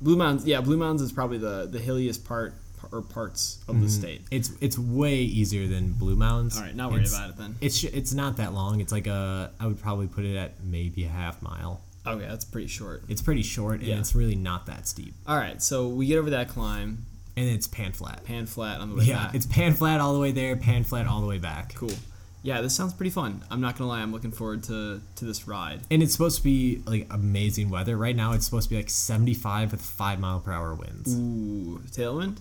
[0.00, 0.46] Blue Mountains.
[0.48, 2.54] Yeah, Blue Mountains is probably the the hilliest part
[2.90, 3.84] or parts of Mm-hmm.
[3.84, 4.22] the state.
[4.30, 6.56] It's it's way easier than Blue Mountains.
[6.56, 7.56] All right, not worried It's- about it then.
[7.60, 8.80] It's it's not that long.
[8.80, 11.82] It's like a I would probably put it at maybe a half mile.
[12.06, 13.04] Okay, that's pretty short.
[13.08, 13.98] It's pretty short and Yeah.
[14.00, 15.14] it's really not that steep.
[15.26, 18.24] All right, so we get over that climb, And it's pan flat.
[18.24, 19.34] pan flat on the way Yeah, back.
[19.36, 21.74] it's pan flat all the way there, pan flat all the way back.
[21.76, 21.92] cool.
[22.44, 23.44] Yeah, this sounds pretty fun.
[23.52, 25.82] I'm not gonna lie, I'm looking forward to to this ride.
[25.92, 27.96] And it's supposed to be like amazing weather.
[27.96, 31.14] Right now, it's supposed to be like 75 with five mile per hour winds.
[31.14, 32.38] Ooh, tailwind.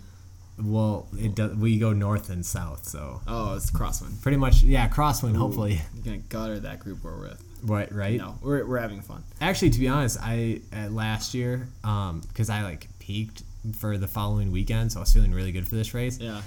[0.63, 1.56] Well, it does.
[1.56, 4.21] We go north and south, so Oh, it's crosswind.
[4.21, 5.36] pretty much, yeah, crosswind.
[5.36, 7.43] Hopefully, You're gonna gutter that group we're with.
[7.63, 7.91] right?
[7.91, 8.17] Right.
[8.17, 9.24] No, we're, we're having fun.
[9.39, 13.43] Actually, to be honest, I uh, last year, um, because I like peaked
[13.78, 16.19] for the following weekend, so I was feeling really good for this race.
[16.19, 16.41] Yeah.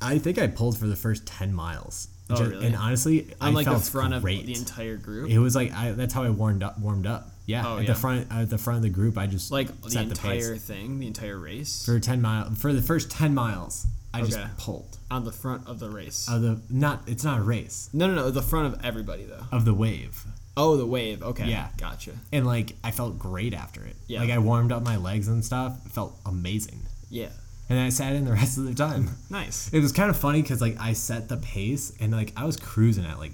[0.00, 2.08] I think I pulled for the first 10 miles.
[2.28, 2.66] Oh, really?
[2.66, 4.40] And honestly, On I like the front great.
[4.40, 5.30] of the entire group.
[5.30, 6.78] It was like I, that's how I warmed up.
[6.78, 7.28] Warmed up.
[7.46, 7.92] Yeah, Oh, at yeah.
[7.92, 10.44] the front at the front of the group, I just like the set the pace
[10.44, 11.84] entire thing, the entire race.
[11.84, 13.86] for ten mile for the first ten miles.
[14.14, 14.30] I Okay.
[14.30, 16.28] just pulled on the front of the race.
[16.28, 17.02] of the not.
[17.06, 19.46] It's not a race no, no, no, the front of everybody though.
[19.50, 20.24] of the wave,
[20.56, 21.22] Oh, the wave.
[21.22, 21.48] Okay.
[21.48, 21.68] Yeah.
[21.78, 22.12] Gotcha.
[22.30, 23.96] and like I felt great after it.
[24.06, 24.20] Yeah.
[24.20, 25.78] like I warmed up my legs and stuff.
[25.86, 27.30] It felt amazing, Yeah.
[27.70, 29.08] and then I sat in the rest of the time.
[29.30, 29.68] Nice.
[29.72, 32.56] It was kind of funny because like I set the pace and like I was
[32.58, 33.32] cruising at like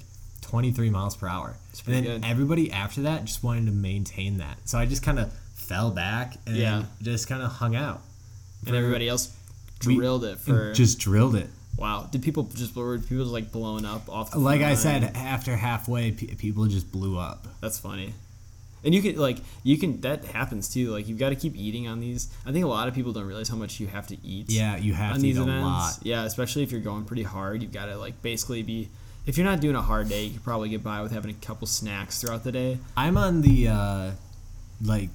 [0.49, 1.57] 23 miles per hour,
[1.87, 2.25] and then good.
[2.25, 4.59] everybody after that just wanted to maintain that.
[4.65, 6.85] So I just kind of fell back and Yeah.
[7.03, 8.03] just kind of hung out.
[8.67, 9.31] And everybody else
[9.87, 10.73] We- drilled it for.
[10.75, 11.49] just drilled it.
[11.77, 12.09] wow.
[12.11, 14.31] Did people just were people just like blowing up off?
[14.33, 17.47] The Like I said, after halfway, pe- people just blew up.
[17.61, 18.15] That's funny.
[18.85, 20.91] And you can like you can that happens too.
[20.93, 22.29] Like you've got to keep eating on these.
[22.47, 24.51] I think a lot of people don't realize how much you have to eat.
[24.51, 25.63] Yeah, you have on to these eat a events.
[25.65, 25.99] lot.
[26.05, 28.89] Yeah, especially if you're going pretty hard, you've got to like basically be.
[29.29, 31.35] If you're not doing a hard day, you could probably get by with having a
[31.35, 32.79] couple snacks throughout the day.
[32.97, 34.11] I'm on the uh,
[34.83, 35.11] like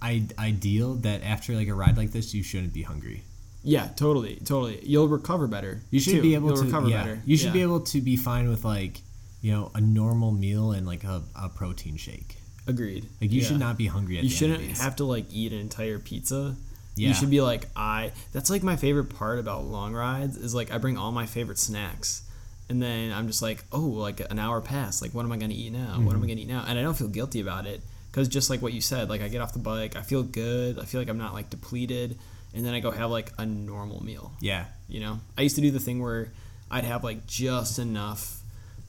[0.00, 3.24] I ideal that after like a ride like this, you shouldn't be hungry.
[3.64, 4.78] Yeah, totally, totally.
[4.84, 5.80] You'll recover better.
[5.90, 6.22] You should too.
[6.22, 7.22] be able You'll to recover yeah, better.
[7.26, 7.52] You should Yeah.
[7.54, 9.00] be able to be fine with like
[9.42, 12.36] you know a normal meal and like a, a protein shake.
[12.68, 13.08] Agreed.
[13.20, 13.48] Like you Yeah.
[13.48, 16.54] should not be hungry at You shouldn't have to like eat an entire pizza.
[16.94, 17.08] Yeah.
[17.08, 18.12] You should be like I.
[18.32, 21.58] That's like my favorite part about long rides is like I bring all my favorite
[21.58, 22.22] snacks,
[22.68, 25.02] and then I'm just like, oh, like an hour passed.
[25.02, 25.78] Like, what am I gonna eat now?
[25.80, 26.16] What am Mm-hmm.
[26.24, 26.64] I gonna eat now?
[26.66, 29.28] And I don't feel guilty about it because just like what you said, like I
[29.28, 30.78] get off the bike, I feel good.
[30.78, 32.18] I feel like I'm not like depleted,
[32.54, 34.32] and then I go have like a normal meal.
[34.40, 34.66] yeah.
[34.88, 36.30] You know, I used to do the thing where
[36.70, 38.40] I'd have like just enough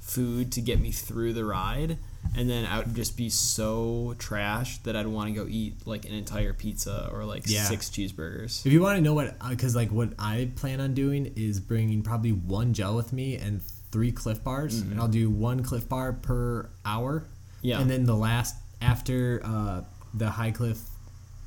[0.02, 1.98] food to get me through the ride,
[2.36, 6.06] and then I would just be so trash that I'd want to go eat like
[6.06, 7.64] an entire pizza or like Yeah.
[7.66, 8.66] six cheeseburgers.
[8.66, 12.02] If you want to know what, because like what I plan on doing is bringing
[12.02, 13.62] probably one gel with me and
[13.92, 17.22] three Clif Bars, and I'll do one Clif Bar per hour.
[17.22, 17.30] Mm-hmm.
[17.68, 17.80] Yeah.
[17.80, 19.82] And then the last after uh,
[20.14, 20.80] the High Cliff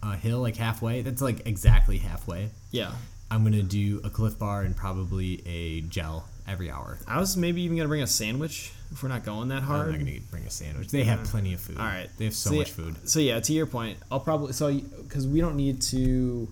[0.02, 2.50] uh, Hill, like halfway, that's like exactly halfway.
[2.70, 2.92] Yeah,
[3.30, 6.98] I'm gonna do a Clif Bar and probably a gel every hour.
[7.06, 9.94] I was maybe even gonna bring a sandwich if we're not going that hard.
[9.94, 10.88] I'm not gonna bring a sandwich.
[10.88, 11.78] They have plenty of food.
[11.78, 13.08] All right, They have so, yeah- much food.
[13.08, 16.48] So yeah, to your point, I'll probably so because we don't need to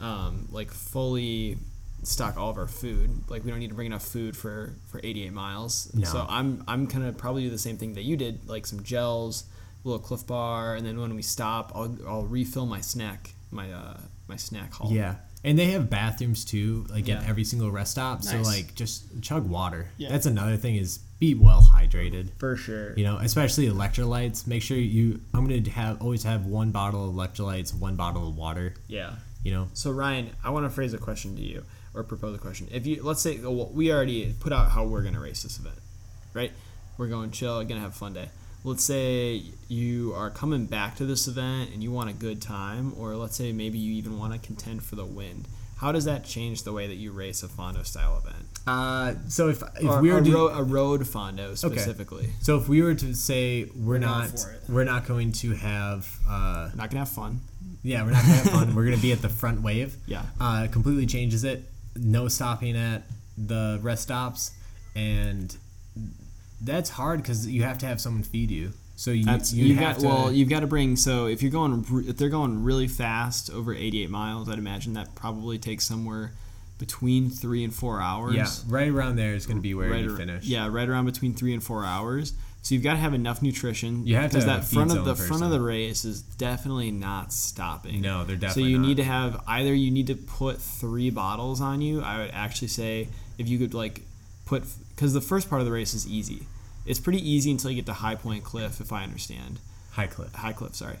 [0.00, 1.58] um, like fully
[2.02, 3.10] stock all of our food.
[3.28, 5.90] Like we don't need to bring enough food for for 88 miles.
[5.94, 6.06] No.
[6.06, 9.44] So I'm I'm gonna probably do the same thing that you did, like some gels,
[9.84, 13.72] a little Clif Bar, and then when we stop, I'll I'll refill my snack my
[13.72, 13.98] uh
[14.28, 14.92] my snack haul.
[14.92, 15.16] Yeah.
[15.44, 17.18] And they have bathrooms too, like Yeah.
[17.20, 18.22] at every single rest stop.
[18.24, 19.88] So like just chug water.
[19.96, 20.08] Yeah.
[20.10, 22.30] That's another thing is be well hydrated.
[22.38, 22.96] for sure.
[22.96, 24.46] You know, especially electrolytes.
[24.46, 28.36] Make sure you I'm gonna have always have one bottle of electrolytes, one bottle of
[28.36, 28.74] water.
[28.88, 29.14] Yeah.
[29.44, 29.68] You know.
[29.74, 32.68] So Ryan, I want to phrase a question to you or propose a question.
[32.72, 35.76] If you let's say well, we already put out how we're gonna race this event,
[36.34, 36.52] right?
[36.96, 38.28] We're going chill, gonna have a fun day.
[38.64, 42.92] Let's say you are coming back to this event and you want a good time,
[42.98, 45.44] or let's say maybe you even want to contend for the win.
[45.78, 48.44] How does that change the way that you race a Fondo style event?
[48.66, 52.30] Uh, so if if or we were a, to, ro- a road Fondo specifically.
[52.42, 56.68] so if we were to say we're, going not we're not going to have uh,
[56.74, 57.40] Not gonna have fun.
[57.82, 58.74] yeah we're not gonna have fun.
[58.74, 59.96] we're gonna be at the front wave.
[60.06, 60.22] Yeah.
[60.40, 61.62] uh, completely changes it.
[61.96, 63.04] No stopping at
[63.38, 64.50] the rest stops,
[64.96, 65.56] and
[66.60, 68.72] that's hard because you have to have someone feed you.
[68.96, 70.32] So you That's you got to, well.
[70.32, 70.96] You've got to bring.
[70.96, 75.14] So if you're going, if they're going really fast over 88 miles, I'd imagine that
[75.14, 76.32] probably takes somewhere
[76.78, 78.34] between three and four hours.
[78.34, 80.44] yeah, right around there is going to be where right you finish.
[80.44, 82.32] Yeah, right around between three and four hours.
[82.62, 84.04] So you've got to have enough nutrition.
[84.04, 86.90] You have to because have that front of the front of the race is definitely
[86.90, 88.00] not stopping.
[88.00, 88.64] No, they're definitely.
[88.64, 88.88] So you not.
[88.88, 92.02] need to have either you need to put three bottles on you.
[92.02, 94.02] I would actually say if you could like
[94.44, 94.64] put
[94.98, 96.42] because the first part of the race is easy.
[96.84, 99.60] It's pretty easy until you get to High Point Cliff, if I understand.
[99.92, 100.34] high cliff.
[100.34, 100.96] High Cliff, sorry.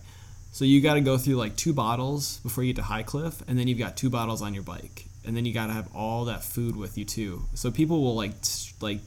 [0.52, 3.42] So you got to go through like two bottles before you get to High Cliff,
[3.48, 5.88] and then you've got two bottles on your bike, and then you got to have
[5.96, 7.42] all that food with you too.
[7.54, 8.34] So people will like
[8.80, 9.00] like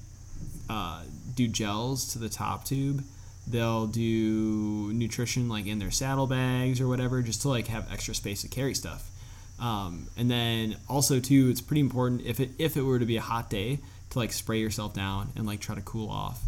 [0.70, 1.04] uh,
[1.36, 3.02] do gels to the top tube.
[3.48, 8.42] They'll do nutrition like in their saddlebags or whatever, just to like have extra space
[8.42, 9.10] to carry stuff.
[9.58, 13.16] Um, and then also too, it's pretty important if it if it were to be
[13.16, 13.80] a hot day
[14.12, 16.42] to like spray yourself down and like try to cool off,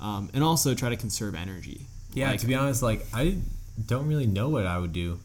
[0.00, 1.82] um, and also try to conserve energy.
[2.14, 3.36] Yeah, Like, to be honest, like I
[3.84, 5.18] don't really know what I would do.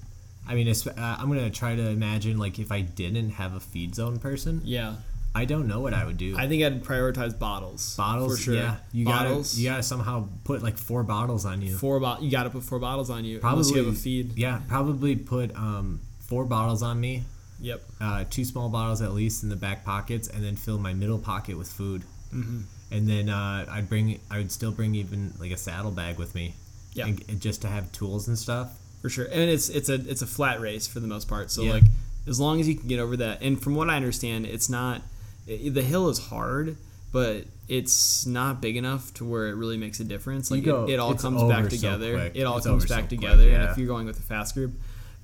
[0.48, 3.60] I mean, it's, uh, I'm gonna try to imagine like if I didn't have a
[3.60, 4.96] feed zone person, yeah.
[5.34, 6.36] I don't know what I would do.
[6.38, 7.96] I think I'd prioritize bottles.
[7.96, 8.56] bottles, for sure.
[8.56, 9.54] yeah, you bottles.
[9.54, 11.78] gotta you gotta somehow put like four bottles on you.
[11.78, 12.22] four bot.
[12.22, 13.40] You got to put four bottles on you.
[13.40, 14.38] Probably you have a feed.
[14.38, 17.24] Yeah, probably put um, four bottles on me,
[17.62, 17.82] Yep.
[18.02, 21.20] uh, two small bottles at least in the back pockets, and then fill my middle
[21.20, 22.04] pocket with food.
[22.34, 22.62] Mm-hmm.
[22.92, 26.36] And then uh, I'd bring, I would still bring even like a saddle bag with
[26.36, 26.56] me,
[26.94, 27.06] Yeah.
[27.08, 28.70] and, and just to have tools and stuff.
[29.02, 31.50] For sure, and it's it's a it's a flat race for the most part.
[31.52, 31.74] So Yeah.
[31.74, 31.84] like,
[32.28, 35.02] as long as you can get over that, and from what I understand, it's not
[35.50, 36.78] i the hill is hard,
[37.12, 40.52] but it's not big enough to where it really makes a difference.
[40.52, 42.32] Like go- it, it all comes back together.
[42.34, 43.44] it all It's comes over so back quick, together.
[43.44, 43.72] And yeah.
[43.72, 44.74] if you're going with a fast group,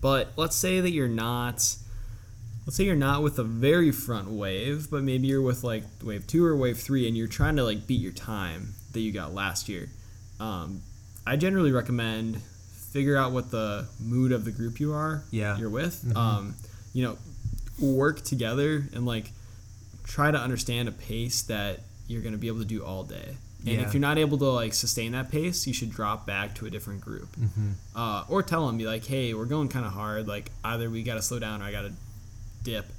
[0.02, 1.76] but let's say that you're not.
[2.68, 6.28] Let's say you're not with a very front wave, but maybe you're with like wave
[6.28, 9.34] two or wave three, and you're trying to like beat your time that you got
[9.34, 9.88] last year.
[10.40, 10.82] Um,
[11.26, 12.42] I generally recommend
[12.92, 15.52] figure out what the mood of the group you are Yeah.
[15.54, 15.62] Mm-hmm.
[15.62, 16.16] you're with.
[16.18, 16.56] Um,
[16.94, 17.18] you know,
[17.80, 19.32] work together and like
[20.04, 23.38] try to understand a pace that you're going to be able to do all day.
[23.60, 23.82] And Yeah.
[23.88, 26.70] if you're not able to like sustain that pace, you should drop back to a
[26.70, 27.72] different group, Mm-hmm.
[27.96, 30.28] uh, or tell them be like, "Hey, we're going kind of hard.
[30.28, 31.94] Like either we got to slow down or I got to
[32.68, 32.97] dip."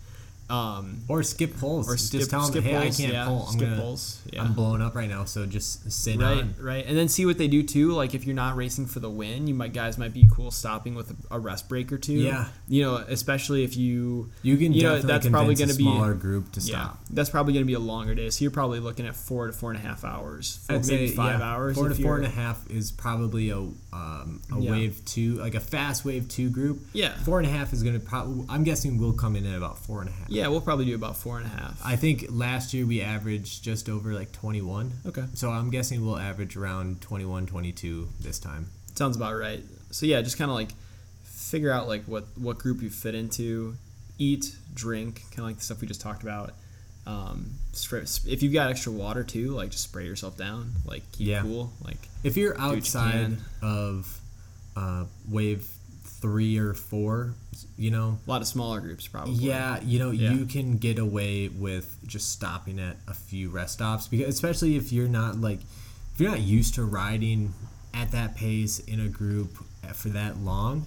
[0.50, 1.88] Um, Or skip poles.
[1.90, 3.42] or just skip, tell them, skip hey, I can't yeah, pull.
[3.46, 3.96] I'm skip gonna.
[4.32, 4.42] Yeah.
[4.42, 6.54] I'm blowing up right now, so just sit right, on.
[6.58, 7.92] right, and then see what they do too.
[7.92, 10.94] Like if you're not racing for the win, you might guys might be cool stopping
[10.94, 12.14] with a, a rest break or two.
[12.14, 12.46] Yeah.
[12.66, 16.14] you know, especially if you You can You know, that's probably gonna a be- smaller
[16.14, 16.98] group to yeah, stop.
[17.10, 18.30] that's probably going to be a longer day.
[18.30, 21.08] So you're probably looking at four to four and a half hours, four, I'd maybe
[21.08, 21.76] say five yeah, hours.
[21.76, 24.70] Four to four and a half is probably a um, a Yeah.
[24.70, 26.80] wave two, like a fast wave two group.
[26.92, 27.16] Yeah.
[27.24, 28.44] Four and a half is gonna probably.
[28.48, 30.28] I'm guessing we'll come in at about four and a half.
[30.30, 31.80] Yeah, we'll probably do about four and a half.
[31.84, 34.92] I think last year we averaged just over like 21.
[35.06, 38.66] okay, So I'm guessing we'll average around 21, 22 this time.
[38.94, 39.64] sounds about right.
[39.90, 40.70] So yeah, just kind of like
[41.24, 43.74] figure out like what what group you fit into,
[44.18, 46.52] eat, drink, kind of like the stuff we just talked about.
[47.06, 51.26] Um, spray, if you've got extra water too, like just spray yourself down, like keep
[51.28, 51.40] Yeah.
[51.42, 54.20] cool, like If you're what you outside of
[54.76, 55.66] uh, wave
[56.20, 57.34] three or four,
[57.76, 59.34] you know, a lot of smaller groups probably.
[59.34, 60.32] Yeah, you know, Yeah.
[60.32, 64.92] you can get away with just stopping at a few rest stops because especially if
[64.92, 65.60] you're not like
[66.14, 67.54] if you're not used to riding
[67.94, 69.56] at that pace in a group
[69.94, 70.86] for that long,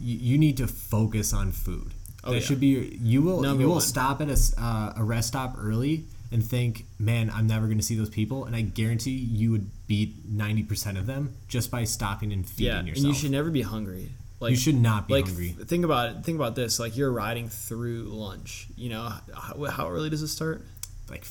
[0.00, 1.92] you, you need to focus on food.
[2.24, 2.44] Oh, that yeah.
[2.44, 3.82] should be your, you will Number you will one.
[3.82, 7.78] stop at a, s- uh, a rest stop early and think, "Man, I'm never going
[7.78, 11.84] to see those people." And I guarantee you would beat 90% of them just by
[11.84, 12.96] stopping and feeding yeah, yourself.
[12.98, 14.10] and you should never be hungry.
[14.40, 15.56] Like you should not be like hungry.
[15.60, 16.24] f- think about it.
[16.24, 16.78] Think about this.
[16.78, 18.68] Like you're riding through lunch.
[18.76, 20.62] You know how, how early does it start?
[21.10, 21.24] Like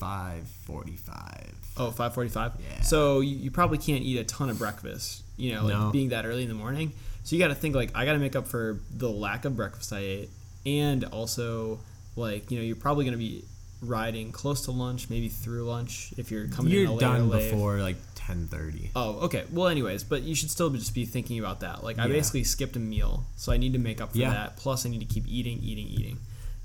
[0.00, 1.52] 5:45.
[1.76, 2.52] Oh, 5:45.
[2.60, 2.82] Yeah.
[2.82, 5.90] So you, you probably can't eat a ton of breakfast you know, like No.
[5.90, 6.92] being that early in the morning.
[7.24, 9.56] So you got to think like I got to make up for the lack of
[9.56, 10.30] breakfast I ate,
[10.64, 11.80] and also
[12.16, 13.44] like you know you're probably going to be
[13.80, 18.46] riding close to lunch, maybe through lunch if you're coming You're done before like ten
[18.48, 18.90] thirty.
[18.96, 19.44] Oh, okay.
[19.52, 21.84] Well, anyways, but you should still just be thinking about that.
[21.84, 22.12] Like, I Yeah.
[22.12, 24.30] basically skipped a meal, so I need to make up for Yeah.
[24.30, 24.56] that.
[24.56, 26.18] Plus, I need to keep eating, eating, eating.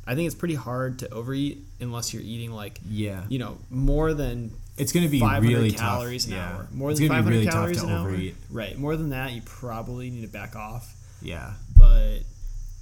[0.07, 4.13] I think it's pretty hard to overeat unless you're eating like, Yeah, you know, more
[4.13, 6.31] than it's gonna be 500 really calories tough.
[6.33, 6.49] an yeah.
[6.55, 6.67] hour.
[6.71, 8.17] More it's than 500 really calories to an hour.
[8.49, 8.77] Right.
[8.79, 10.95] More than that, you probably need to back off.
[11.21, 12.19] Yeah, But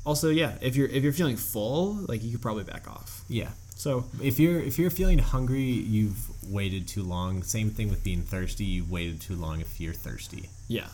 [0.05, 3.23] also, yeah, if you're if you're feeling full, like you could probably back off.
[3.27, 3.49] yeah.
[3.87, 7.41] So If you're if you're feeling hungry, you've waited too long.
[7.43, 8.65] Same thing with being thirsty.
[8.65, 10.49] You've waited too long if you're thirsty.
[10.67, 10.87] Yeah.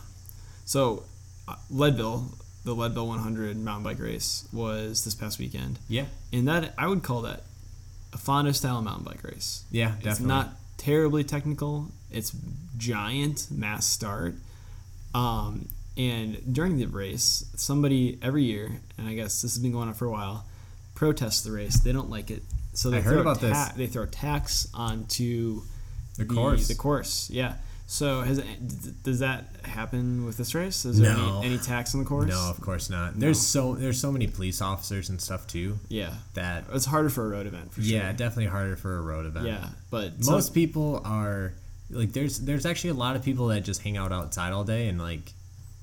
[0.65, 1.03] So,
[1.47, 6.73] uh, Leadville, the Leadville 100 mountain bike race was this past weekend, Yeah, and that
[6.77, 7.41] I would call that
[8.13, 9.63] a Fondo style mountain bike race.
[9.71, 10.11] yeah, definitely.
[10.11, 11.87] It's not terribly technical.
[12.11, 12.31] It's
[12.77, 14.35] giant mass start.
[15.15, 19.87] Um, and during the race, somebody every year, and I guess this has been going
[19.87, 20.45] on for a while,
[20.95, 21.79] protests the race.
[21.79, 23.67] They don't like it, so they I heard throw about this.
[23.69, 25.61] They throw tacks onto
[26.17, 26.67] the course.
[26.67, 27.55] The course, yeah.
[27.85, 28.39] So has
[29.03, 30.85] does that happen with this race?
[30.85, 31.39] Is there No.
[31.39, 32.29] any, any tacks on the course?
[32.29, 33.19] No, of course not.
[33.19, 37.25] There's so there's so many police officers and stuff too Yeah, that it's harder for
[37.25, 37.91] a road event for sure.
[37.93, 38.13] yeah, sure.
[38.13, 39.47] definitely harder for a road event.
[39.47, 41.53] Yeah, but most some- people are
[41.91, 44.87] like there's there's actually a lot of people that just hang out outside all day
[44.87, 45.33] and like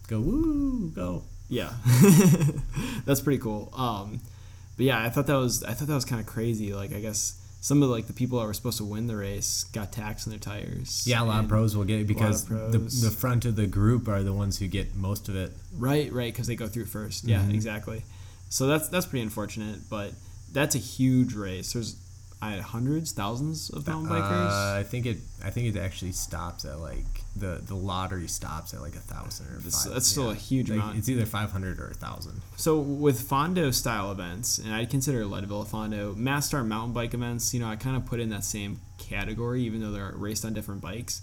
[0.09, 1.22] go woo go.
[1.48, 1.72] Yeah,
[3.05, 3.72] that's pretty cool.
[3.76, 4.20] Um,
[4.81, 6.73] but yeah, I thought that was I thought that was kind of crazy.
[6.73, 9.64] Like I guess some of like the people that were supposed to win the race
[9.75, 11.05] got taxed on their tires.
[11.07, 14.09] Yeah, a lot of pros will get it because the, the front of the group
[14.09, 15.53] are the ones who get most of it.
[15.77, 17.25] Right, right, because they go through first.
[17.25, 17.53] Yeah, Mhm.
[17.53, 18.05] exactly.
[18.49, 20.14] So that's that's pretty unfortunate, but
[20.51, 21.75] that's a huge race.
[21.75, 21.97] There's
[22.42, 24.50] I had hundreds, thousands of mountain bikers.
[24.76, 27.05] Uh, I think it I think it actually stops at like
[27.37, 29.92] the the lottery stops at like a thousand or five.
[29.92, 30.98] that's still a huge Like, amount.
[30.98, 32.40] It's either five hundred or a thousand.
[32.57, 37.12] So with Fondo style events, and I'd consider Leadville a Fondo, Mass Start mountain bike
[37.12, 40.44] events, you know, I kind of put in that same category, even though they're raced
[40.44, 41.22] on different bikes.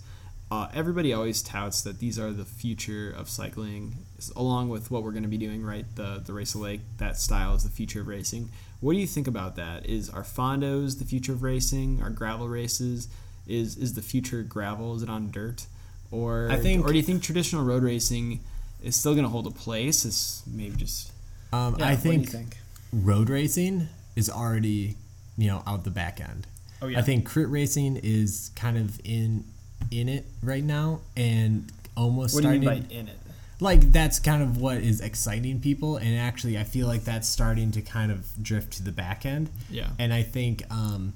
[0.49, 3.95] Uh, everybody always touts that these are the future of cycling,
[4.35, 5.85] along with what we're going to be doing, right?
[5.95, 8.49] The the Race the Lake, that style is the future of racing.
[8.79, 9.85] What do you think about that?
[9.85, 12.01] Is our Fondos the future of racing?
[12.01, 13.09] Our gravel races?
[13.45, 14.95] Is is the future gravel?
[14.95, 15.65] Is it on dirt?
[16.11, 18.39] Or I think- or do you think traditional road racing
[18.81, 20.05] is still going to hold a place?
[20.05, 21.11] Is maybe just
[21.51, 22.57] Um, yeah, I what do you think, think?
[22.93, 24.95] road racing is already
[25.37, 26.47] you know out the back end.
[26.81, 26.99] Oh yeah.
[26.99, 29.43] I think crit racing is kind of in
[29.91, 33.17] in it right now and almost What do you starting mean by in it?
[33.59, 37.71] like that's kind of what is exciting people and actually I feel like that's starting
[37.71, 39.49] to kind of drift to the back end.
[39.69, 39.89] Yeah.
[39.97, 41.13] And I think um,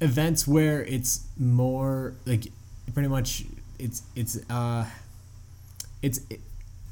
[0.00, 2.44] events where it's more like
[2.92, 3.44] pretty much
[3.78, 4.84] it's it's uh
[6.02, 6.40] it's it,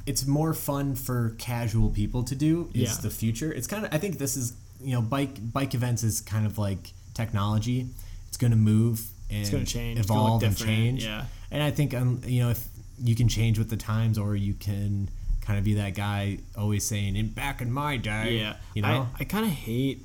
[0.07, 3.01] it's more fun for casual people to do is Yeah.
[3.03, 3.53] the future.
[3.53, 6.59] It's kind of I think this is you know bike bike events is kind of
[6.59, 7.87] like technology.
[8.27, 9.99] It's going to move and gonna change.
[9.99, 11.05] It's gonna look evolve and change.
[11.05, 11.25] yeah.
[11.51, 12.67] And I think um you know if
[13.03, 15.09] you can change with the times or you can
[15.41, 18.39] kind of be that guy always saying in back in my day.
[18.39, 18.57] Yeah.
[18.75, 19.09] You know.
[19.19, 20.03] I, I kind of hate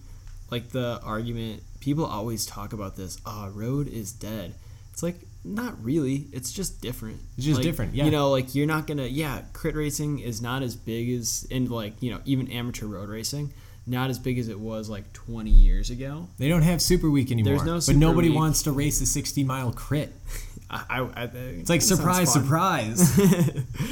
[0.49, 1.63] like the argument.
[1.79, 3.19] People always talk about this.
[3.25, 4.55] Ah, road is dead.
[4.91, 6.25] It's like not really.
[6.33, 7.19] It's just different.
[7.37, 8.05] It's just Like, different, yeah.
[8.05, 9.05] You know, like you're not gonna.
[9.05, 13.09] Yeah, crit racing is not as big as and like you know even amateur road
[13.09, 13.53] racing.
[13.89, 16.27] Not as big as it was like 20 years ago.
[16.37, 17.53] They don't have Superweek anymore.
[17.53, 18.37] There's no Super but nobody Week.
[18.37, 20.13] wants to race a 60 mile crit.
[20.69, 23.17] I, I, I, It's like surprise, surprise.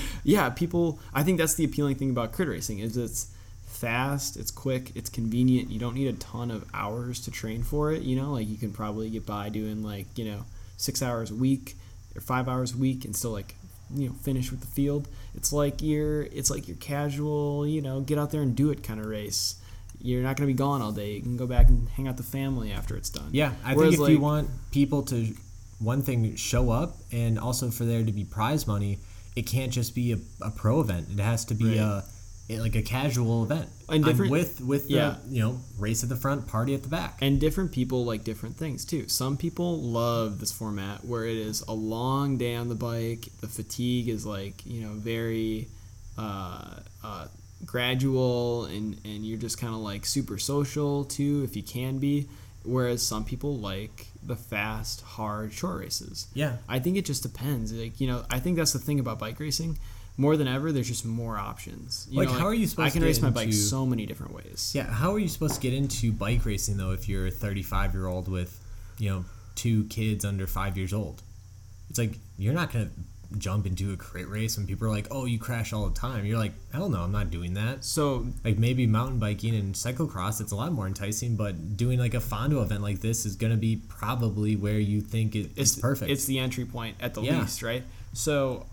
[0.23, 0.99] yeah, people.
[1.13, 3.31] I think that's the appealing thing about crit racing is it's
[3.65, 5.71] fast, it's quick, it's convenient.
[5.71, 8.01] You don't need a ton of hours to train for it.
[8.01, 10.45] You know, like you can probably get by doing like you know
[10.77, 11.75] six hours a week
[12.15, 13.55] or five hours a week and still like
[13.93, 15.08] you know finish with the field.
[15.36, 18.84] It's like your it's like your casual you know get out there and do it
[18.84, 19.55] kind of race.
[20.06, 21.15] You're not gonna be gone all day.
[21.15, 23.30] You can go back and hang out with the family after it's done.
[23.32, 25.34] yeah, I Whereas, think if you want people to,
[25.80, 28.99] one thing, show up and also for there to be prize money,
[29.36, 31.08] it can't just be a, a pro event.
[31.12, 32.03] It has to be Right.
[32.49, 33.68] a, like a casual event.
[33.89, 35.18] And different- with with yeah.
[35.28, 37.18] the you know race at the front, party at the back.
[37.22, 39.08] And different people like different things too.
[39.08, 43.28] Some people love this format where it is a long day on the bike.
[43.41, 45.68] The fatigue is like you know very
[46.18, 47.28] uh, uh,
[47.66, 52.28] gradual, and and you're just kind of like super social too if you can be.
[52.64, 56.28] Whereas some people like the fast, hard, short races.
[56.34, 57.72] yeah, I think it just depends.
[57.72, 59.78] Like you know, I think that's the thing about bike racing.
[60.18, 62.08] More than ever, there's just more options.
[62.10, 64.06] You Like, know, how are you supposed I can to race my bike so many
[64.06, 64.72] different ways.
[64.74, 64.84] yeah.
[64.86, 68.08] How are you supposed to get into bike racing though if you're a 35 year
[68.08, 68.58] old with,
[68.97, 69.26] you know,
[69.56, 71.22] two kids under five years old?
[71.89, 72.89] It's like you're not gonna
[73.38, 76.26] jump into a crit race when people are like, "Oh, you crash all the time."
[76.26, 80.41] You're like, "Hell no, I'm not doing that." So Like maybe mountain biking and cyclocross,
[80.41, 81.36] it's a lot more enticing.
[81.36, 85.36] But doing like a Fondo event like this is gonna be probably where you think
[85.36, 86.11] it, it's, perfect.
[86.11, 87.39] It's the entry point at the Yeah.
[87.41, 87.84] least, right?
[88.13, 88.65] So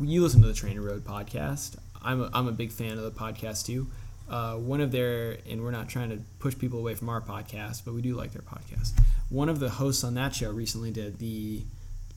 [0.00, 1.76] you listen to the TrainerRoad podcast.
[2.02, 3.88] I'm a, I'm a big fan of the podcast too.
[4.28, 7.82] Uh, one of their, and we're not trying to push people away from our podcast,
[7.84, 8.92] but we do like their podcast.
[9.28, 11.62] One of the hosts on that show recently did the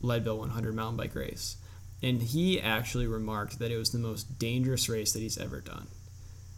[0.02, 1.58] Leadville 100 mountain bike race,
[2.02, 5.88] and he actually remarked that it was the most dangerous race that he's ever done,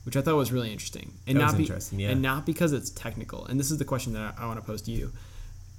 [0.03, 1.13] which I thought was really interesting.
[1.27, 2.09] And That was not be- interesting, yeah.
[2.09, 3.45] and not because it's technical.
[3.45, 5.11] And this is the question that I, I want to pose to you.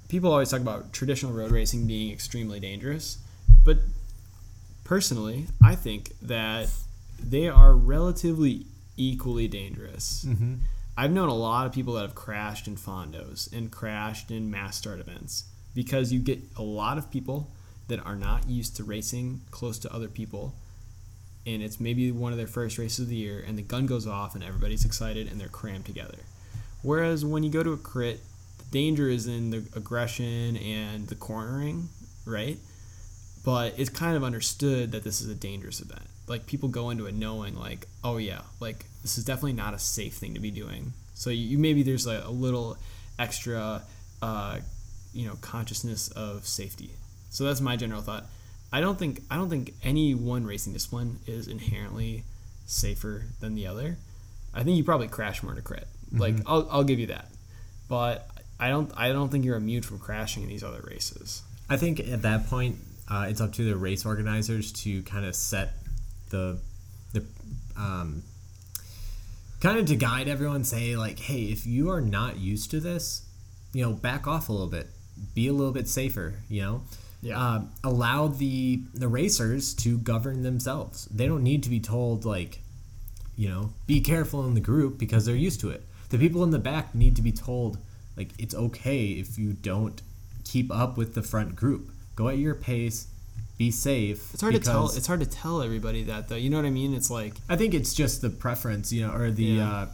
[0.08, 3.18] People always talk about traditional road racing being extremely dangerous,
[3.64, 3.78] but
[4.84, 6.68] personally, I think that
[7.18, 10.24] they are relatively equally dangerous.
[10.28, 10.54] mm-hmm.
[10.96, 14.76] I've known a lot of people that have crashed in fondos and crashed in mass
[14.76, 15.44] start events
[15.74, 17.50] because you get a lot of people
[17.88, 20.54] that are not used to racing close to other people
[21.46, 24.06] and it's maybe one of their first races of the year and the gun goes
[24.06, 26.18] off and everybody's excited and they're crammed together.
[26.82, 28.20] Whereas when you go to a crit,
[28.58, 31.88] the danger is in the aggression and the cornering,
[32.24, 32.58] right?
[33.44, 36.06] But it's kind of understood that this is a dangerous event.
[36.28, 39.78] Like people go into it knowing like, oh yeah, like this is definitely not a
[39.78, 40.92] safe thing to be doing.
[41.14, 42.76] So you, maybe there's a, a little
[43.18, 43.82] extra,
[44.22, 44.58] uh,
[45.12, 46.92] you know, consciousness of safety.
[47.32, 48.26] So that's my general thought.
[48.72, 52.24] I don't think I don't think any one racing discipline is inherently
[52.66, 53.96] safer than the other.
[54.54, 55.88] I think you probably crash more in a crit.
[56.12, 57.28] Like I'll, I'll give you that,
[57.88, 58.28] but
[58.60, 61.42] I don't I don't think you're immune from crashing in these other races.
[61.70, 62.76] I think at that point,
[63.08, 65.72] uh, it's up to the race organizers to kind of set
[66.28, 66.58] the
[67.14, 67.24] the
[67.78, 68.22] um,
[69.60, 70.64] kind of to guide everyone.
[70.64, 73.26] Say like, hey, if you are not used to this,
[73.72, 74.88] you know, back off a little bit,
[75.34, 76.34] be a little bit safer.
[76.50, 76.82] You know,
[77.22, 77.40] Yeah.
[77.40, 81.04] uh, allow the the racers to govern themselves.
[81.06, 82.60] They don't need to be told like,
[83.36, 85.82] you know, be careful in the group because they're used to it.
[86.10, 87.78] The people in the back need to be told
[88.16, 90.02] like it's okay if you don't
[90.44, 91.90] keep up with the front group.
[92.16, 93.06] Go at your pace.
[93.56, 94.32] Be safe.
[94.34, 94.86] It's hard to tell.
[94.90, 96.36] It's hard to tell everybody that though.
[96.36, 96.92] You know what I mean?
[96.92, 99.70] It's like I think it's just the preference, you know, or the, Yeah.
[99.72, 99.86] uh,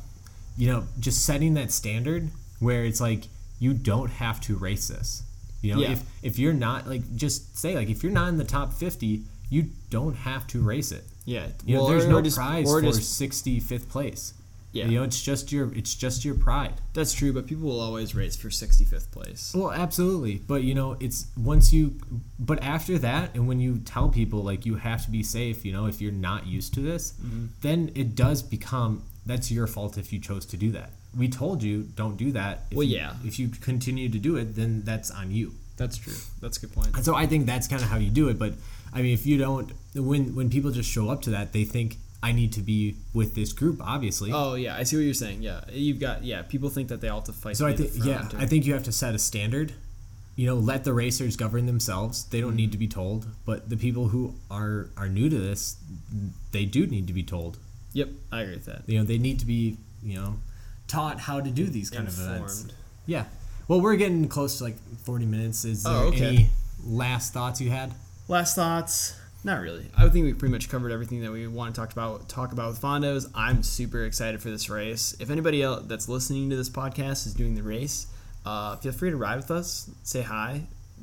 [0.57, 3.25] you know, just setting that standard where it's like
[3.61, 5.23] you don't have to race this.
[5.63, 5.93] You know, Yeah.
[5.93, 9.23] if if you're not like, just say like if you're not in the top fifty,
[9.51, 11.05] you don't have to race it.
[11.25, 11.49] yeah.
[11.67, 14.35] You know, well, there's or- no just- prize or for just- sixty fifth place.
[14.71, 14.87] Yeah.
[14.89, 16.75] You know, it's just your it's just your pride.
[16.93, 19.53] That's true, but people will always race for 65th place.
[19.57, 21.95] Well, absolutely, but you know, it's once you,
[22.39, 25.73] but after that, and when you tell people like you have to be safe, you
[25.73, 27.47] know, if you're not used to this, Mm-hmm.
[27.63, 30.91] then it does become that's your fault if you chose to do that.
[31.17, 32.67] We told you don't do that.
[32.71, 33.15] If Well, you- yeah.
[33.25, 35.55] If you continue to do it, then that's on you.
[35.77, 36.15] That's true.
[36.41, 36.95] That's a good point.
[36.95, 38.39] And so I think that's kind of how you do it.
[38.39, 38.55] But
[38.93, 41.97] I mean, if you don't, when when people just show up to that, they think
[42.23, 44.33] I need to be with this group, obviously.
[44.33, 45.43] Oh yeah, I see what you're saying.
[45.43, 46.43] Yeah, you've got yeah.
[46.43, 47.57] People think that they all have to fight.
[47.57, 49.73] So I think yeah, I think you have to set a standard.
[50.35, 52.25] You know, let the racers govern themselves.
[52.25, 52.57] They don't mm-hmm.
[52.57, 53.27] need to be told.
[53.45, 55.77] But the people who are are new to this,
[56.51, 57.59] they do need to be told.
[57.93, 58.83] Yep, I agree with that.
[58.87, 60.39] You know, they need to be you know
[60.89, 62.67] taught how to do these kind of events.
[63.07, 63.25] Yeah.
[63.69, 65.65] Well, we're getting close to like forty minutes.
[65.65, 66.27] Is there Oh, okay.
[66.27, 66.51] any
[66.85, 67.93] last thoughts you had?
[68.27, 69.15] Last thoughts?
[69.45, 69.87] Not really.
[69.97, 72.29] I think we pretty much covered everything that we want to talk about.
[72.29, 73.31] Talk about with Fondos.
[73.35, 75.15] I'm super excited for this race.
[75.21, 78.09] If anybody else that's listening to this podcast is doing the race,
[78.45, 79.89] uh, feel free to ride with us.
[80.03, 80.63] Say hi.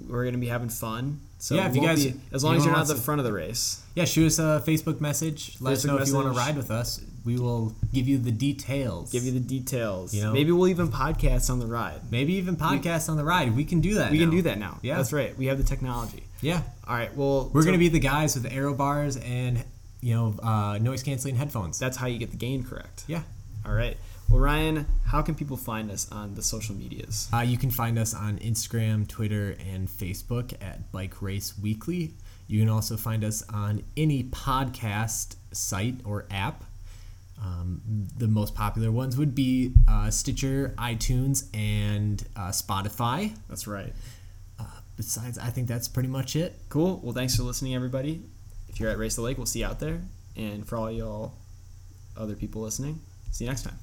[0.10, 1.22] We're gonna be having fun.
[1.40, 3.20] So Yeah, if you won't guys- be- as long as you're not at the front
[3.20, 3.82] of the race.
[3.96, 5.56] Yeah, shoot us a Facebook message.
[5.62, 6.46] Let us Facebook know if you want to message.
[6.48, 7.00] ride with us.
[7.26, 9.12] We will give you the details.
[9.12, 10.14] Give you the details.
[10.14, 10.32] You know?
[10.34, 12.00] Maybe we'll even podcast on the ride.
[12.12, 13.56] maybe even podcasts on the ride.
[13.56, 14.12] We can do that.
[14.12, 14.78] We can do that now.
[14.82, 14.98] Yeah.
[14.98, 15.36] that's right.
[15.38, 16.24] We have the technology.
[16.42, 16.62] Yeah.
[16.88, 17.16] All right.
[17.18, 19.64] Well, We're so gonna be the guys with the aero bars and
[20.02, 21.80] you know uh, noise canceling headphones.
[21.80, 23.04] That's how you get the gain correct.
[23.08, 23.24] yeah.
[23.66, 23.98] All right.
[24.30, 27.28] Well, Ryan, how can people find us on the social medias?
[27.34, 32.14] Uh, you can find us on Instagram, Twitter, and Facebook at Bike Race Weekly.
[32.48, 36.64] You can also find us on any podcast site or app.
[37.42, 37.82] Um,
[38.18, 43.36] the most popular ones would be uh, Stitcher, iTunes, and uh, Spotify.
[43.50, 43.94] That's right.
[44.98, 46.58] Besides, I think that's pretty much it.
[46.70, 47.02] Cool.
[47.04, 48.22] Well, thanks for listening, everybody.
[48.70, 50.00] If you're at Race the Lake, we'll see you out there.
[50.38, 51.34] And for all y'all
[52.16, 53.78] other people listening, see you next time.